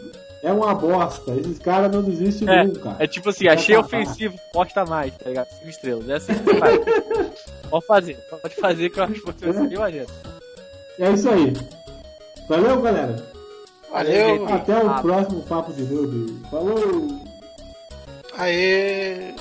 é 0.44 0.52
uma 0.52 0.74
bosta. 0.76 1.36
Esses 1.36 1.60
caras 1.60 1.92
não 1.92 2.02
desistem 2.02 2.48
É, 2.50 2.64
nunca. 2.64 2.96
É 3.00 3.08
tipo 3.08 3.30
assim, 3.30 3.48
achei 3.48 3.76
ofensivo, 3.76 4.38
posta 4.54 4.86
mais, 4.86 5.16
tá 5.18 5.30
ligado? 5.30 5.48
5 5.48 5.70
estrelas. 5.70 6.10
É 6.10 6.14
assim 6.16 6.34
que 6.34 6.54
faz. 6.56 6.80
Pode 7.70 7.86
fazer, 7.86 8.16
pode 8.42 8.56
fazer 8.56 8.90
que 8.90 9.00
eu 9.00 9.04
acho 9.04 9.14
que 9.14 9.22
você 9.22 9.52
vai 9.52 9.70
ser 9.70 9.80
maneiro. 9.80 10.08
É 11.00 11.12
isso 11.12 11.30
aí. 11.30 11.54
Valeu, 12.48 12.82
galera. 12.82 13.26
Valeu, 13.92 14.48
Até 14.48 14.78
o 14.78 15.02
próximo 15.02 15.44
Papo 15.44 15.74
de 15.74 15.84
Noob. 15.84 16.42
Falou! 16.50 17.30
aê. 18.40 19.34